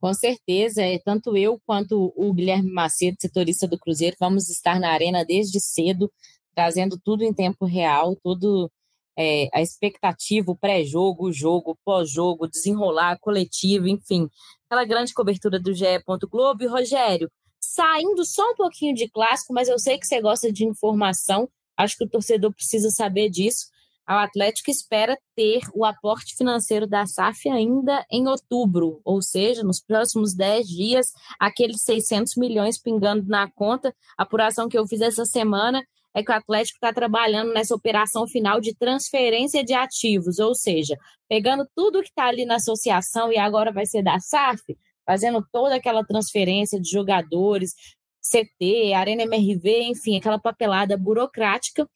Com 0.00 0.12
certeza, 0.12 0.82
é, 0.82 0.98
tanto 0.98 1.36
eu 1.36 1.60
quanto 1.64 2.12
o 2.16 2.32
Guilherme 2.34 2.72
Macedo, 2.72 3.16
setorista 3.20 3.68
do 3.68 3.78
Cruzeiro, 3.78 4.16
vamos 4.18 4.50
estar 4.50 4.80
na 4.80 4.90
arena 4.90 5.24
desde 5.24 5.60
cedo, 5.60 6.10
trazendo 6.54 6.98
tudo 7.02 7.22
em 7.22 7.32
tempo 7.32 7.64
real, 7.64 8.16
tudo 8.22 8.68
é, 9.16 9.48
a 9.52 9.60
expectativa, 9.60 10.50
o 10.50 10.56
pré-jogo, 10.56 11.26
o 11.26 11.32
jogo, 11.32 11.78
pós-jogo, 11.84 12.48
desenrolar, 12.48 13.18
coletivo, 13.20 13.88
enfim, 13.88 14.28
aquela 14.66 14.84
grande 14.84 15.12
cobertura 15.12 15.58
do 15.58 15.74
GE. 15.74 15.84
Globo. 16.30 16.62
E 16.62 16.66
Rogério, 16.66 17.30
saindo 17.60 18.24
só 18.24 18.42
um 18.50 18.54
pouquinho 18.54 18.94
de 18.94 19.08
clássico, 19.08 19.52
mas 19.52 19.68
eu 19.68 19.78
sei 19.78 19.98
que 19.98 20.06
você 20.06 20.20
gosta 20.20 20.52
de 20.52 20.64
informação, 20.64 21.48
acho 21.76 21.96
que 21.96 22.04
o 22.04 22.08
torcedor 22.08 22.52
precisa 22.52 22.90
saber 22.90 23.28
disso 23.28 23.72
o 24.08 24.18
Atlético 24.18 24.70
espera 24.70 25.18
ter 25.34 25.60
o 25.74 25.84
aporte 25.84 26.34
financeiro 26.36 26.86
da 26.86 27.06
SAF 27.06 27.48
ainda 27.48 28.04
em 28.10 28.26
outubro, 28.26 29.00
ou 29.04 29.22
seja, 29.22 29.62
nos 29.62 29.80
próximos 29.80 30.34
10 30.34 30.68
dias, 30.68 31.12
aqueles 31.38 31.82
600 31.82 32.36
milhões 32.36 32.78
pingando 32.78 33.26
na 33.28 33.50
conta. 33.50 33.94
A 34.18 34.24
apuração 34.24 34.68
que 34.68 34.76
eu 34.76 34.86
fiz 34.86 35.00
essa 35.00 35.24
semana 35.24 35.82
é 36.14 36.22
que 36.22 36.30
o 36.30 36.34
Atlético 36.34 36.76
está 36.76 36.92
trabalhando 36.92 37.52
nessa 37.52 37.74
operação 37.74 38.26
final 38.26 38.60
de 38.60 38.74
transferência 38.74 39.64
de 39.64 39.72
ativos, 39.72 40.38
ou 40.38 40.54
seja, 40.54 40.96
pegando 41.28 41.66
tudo 41.74 42.02
que 42.02 42.08
está 42.08 42.26
ali 42.26 42.44
na 42.44 42.56
associação 42.56 43.32
e 43.32 43.38
agora 43.38 43.72
vai 43.72 43.86
ser 43.86 44.02
da 44.02 44.18
SAF, 44.20 44.76
fazendo 45.06 45.44
toda 45.50 45.76
aquela 45.76 46.04
transferência 46.04 46.80
de 46.80 46.90
jogadores, 46.90 47.72
CT, 48.20 48.92
Arena 48.94 49.22
MRV, 49.22 49.82
enfim, 49.84 50.16
aquela 50.16 50.38
papelada 50.38 50.96
burocrática 50.96 51.88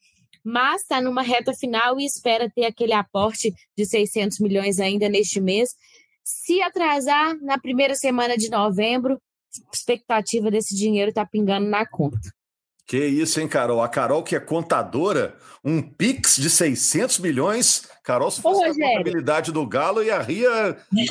mas 0.47 0.83
está 0.83 1.01
numa 1.01 1.21
reta 1.21 1.53
final 1.53 1.99
e 1.99 2.05
espera 2.05 2.49
ter 2.49 2.63
aquele 2.63 2.93
aporte 2.93 3.53
de 3.77 3.85
600 3.85 4.39
milhões 4.39 4.79
ainda 4.79 5.09
neste 5.09 5.41
mês. 5.41 5.75
Se 6.23 6.61
atrasar 6.61 7.37
na 7.41 7.59
primeira 7.59 7.95
semana 7.95 8.37
de 8.37 8.49
novembro, 8.49 9.19
expectativa 9.73 10.49
desse 10.49 10.73
dinheiro 10.73 11.09
está 11.09 11.25
pingando 11.25 11.67
na 11.67 11.85
conta. 11.85 12.31
Que 12.87 13.05
isso, 13.05 13.41
hein, 13.41 13.49
Carol? 13.49 13.81
A 13.81 13.89
Carol, 13.89 14.23
que 14.23 14.33
é 14.33 14.39
contadora, 14.39 15.35
um 15.61 15.81
Pix 15.81 16.37
de 16.37 16.49
600 16.49 17.19
milhões. 17.19 17.85
Carol, 18.01 18.31
se 18.31 18.41
fosse 18.41 18.61
Ô, 18.61 18.63
a 18.63 18.73
contabilidade 18.73 19.51
do 19.51 19.67
Galo, 19.67 20.01
ia 20.01 20.21
rir 20.21 20.47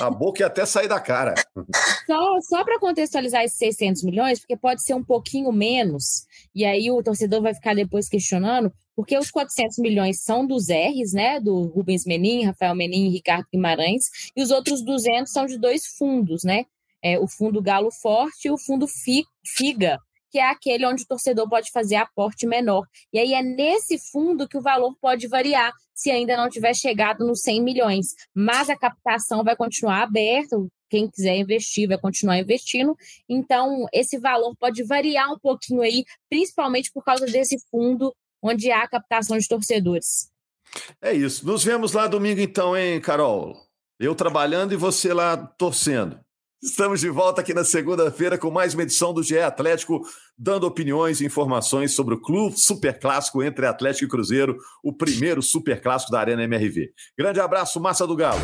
a 0.01 0.11
boca 0.11 0.41
e 0.41 0.45
até 0.45 0.65
sair 0.65 0.89
da 0.89 0.99
cara. 0.99 1.35
Só, 2.07 2.41
só 2.41 2.65
para 2.65 2.79
contextualizar 2.79 3.43
esses 3.43 3.59
600 3.59 4.05
milhões, 4.05 4.39
porque 4.39 4.57
pode 4.57 4.81
ser 4.85 4.95
um 4.95 5.03
pouquinho 5.03 5.51
menos, 5.51 6.25
e 6.55 6.65
aí 6.65 6.89
o 6.89 7.03
torcedor 7.03 7.43
vai 7.43 7.53
ficar 7.53 7.75
depois 7.75 8.09
questionando, 8.09 8.73
porque 8.95 9.19
os 9.19 9.29
400 9.29 9.79
milhões 9.79 10.23
são 10.23 10.47
dos 10.47 10.69
R's, 10.69 11.13
né, 11.13 11.41
do 11.41 11.65
Rubens 11.65 12.07
Menin, 12.07 12.45
Rafael 12.45 12.77
Menin 12.77 13.09
e 13.09 13.11
Ricardo 13.11 13.49
Guimarães, 13.53 14.05
e 14.37 14.41
os 14.41 14.53
outros 14.53 14.85
200 14.85 15.33
são 15.33 15.47
de 15.47 15.59
dois 15.59 15.85
fundos, 15.99 16.45
né, 16.45 16.65
é, 17.03 17.19
o 17.19 17.27
fundo 17.27 17.61
Galo 17.61 17.91
Forte 17.91 18.47
e 18.47 18.53
o 18.53 18.57
fundo 18.57 18.87
FIGA, 19.45 19.99
que 20.37 20.41
é 20.41 20.51
aquele 20.51 20.85
onde 20.85 21.03
o 21.03 21.07
torcedor 21.07 21.49
pode 21.49 21.71
fazer 21.71 21.97
aporte 21.97 22.47
menor. 22.47 22.87
E 23.11 23.19
aí 23.19 23.33
é 23.33 23.43
nesse 23.43 23.99
fundo 24.13 24.47
que 24.47 24.59
o 24.59 24.61
valor 24.61 24.95
pode 25.01 25.27
variar, 25.27 25.73
se 25.95 26.11
ainda 26.11 26.37
não 26.37 26.51
tiver 26.51 26.75
chegado 26.75 27.27
nos 27.27 27.41
100 27.41 27.63
milhões. 27.63 28.09
Mas 28.35 28.69
a 28.69 28.77
captação 28.77 29.43
vai 29.43 29.57
continuar 29.57 30.03
aberta, 30.03 30.59
quem 30.91 31.09
quiser 31.09 31.37
investir 31.39 31.89
vai 31.89 31.97
continuar 31.97 32.39
investindo. 32.39 32.95
Então, 33.27 33.87
esse 33.95 34.19
valor 34.19 34.55
pode 34.61 34.85
variar 34.85 35.33
um 35.33 35.39
pouquinho 35.39 35.81
aí, 35.81 36.05
principalmente 36.29 36.93
por 36.93 37.03
causa 37.03 37.25
desse 37.25 37.57
fundo 37.71 38.15
onde 38.43 38.71
há 38.71 38.87
captação 38.87 39.39
de 39.39 39.49
torcedores. 39.49 40.31
É 41.01 41.15
isso. 41.15 41.47
Nos 41.47 41.65
vemos 41.65 41.93
lá 41.93 42.07
domingo, 42.07 42.43
então, 42.43 42.77
hein, 42.77 43.01
Carol? 43.01 43.57
Eu 43.99 44.15
trabalhando 44.15 44.75
e 44.75 44.77
você 44.77 45.15
lá 45.15 45.35
torcendo. 45.35 46.21
Estamos 46.67 46.99
de 46.99 47.09
volta 47.09 47.43
aqui 47.43 47.55
na 47.55 47.63
segunda-feira 47.63 48.37
com 48.37 48.51
mais 48.51 48.75
uma 48.75 48.83
edição 48.83 49.15
do 49.15 49.23
GE 49.23 49.39
Atlético, 49.39 50.03
dando 50.37 50.67
opiniões 50.67 51.21
e 51.21 51.25
informações 51.25 51.95
sobre 51.95 52.15
o 52.15 52.21
clube 52.21 52.59
superclássico 52.59 53.41
entre 53.41 53.67
Atlético 53.67 54.05
e 54.05 54.09
Cruzeiro, 54.09 54.59
o 54.83 54.93
primeiro 54.93 55.41
superclássico 55.41 56.11
da 56.11 56.19
Arena 56.19 56.43
MRV. 56.43 56.91
Grande 57.17 57.39
abraço, 57.39 57.81
Massa 57.81 58.05
do 58.05 58.17
Galo. 58.17 58.41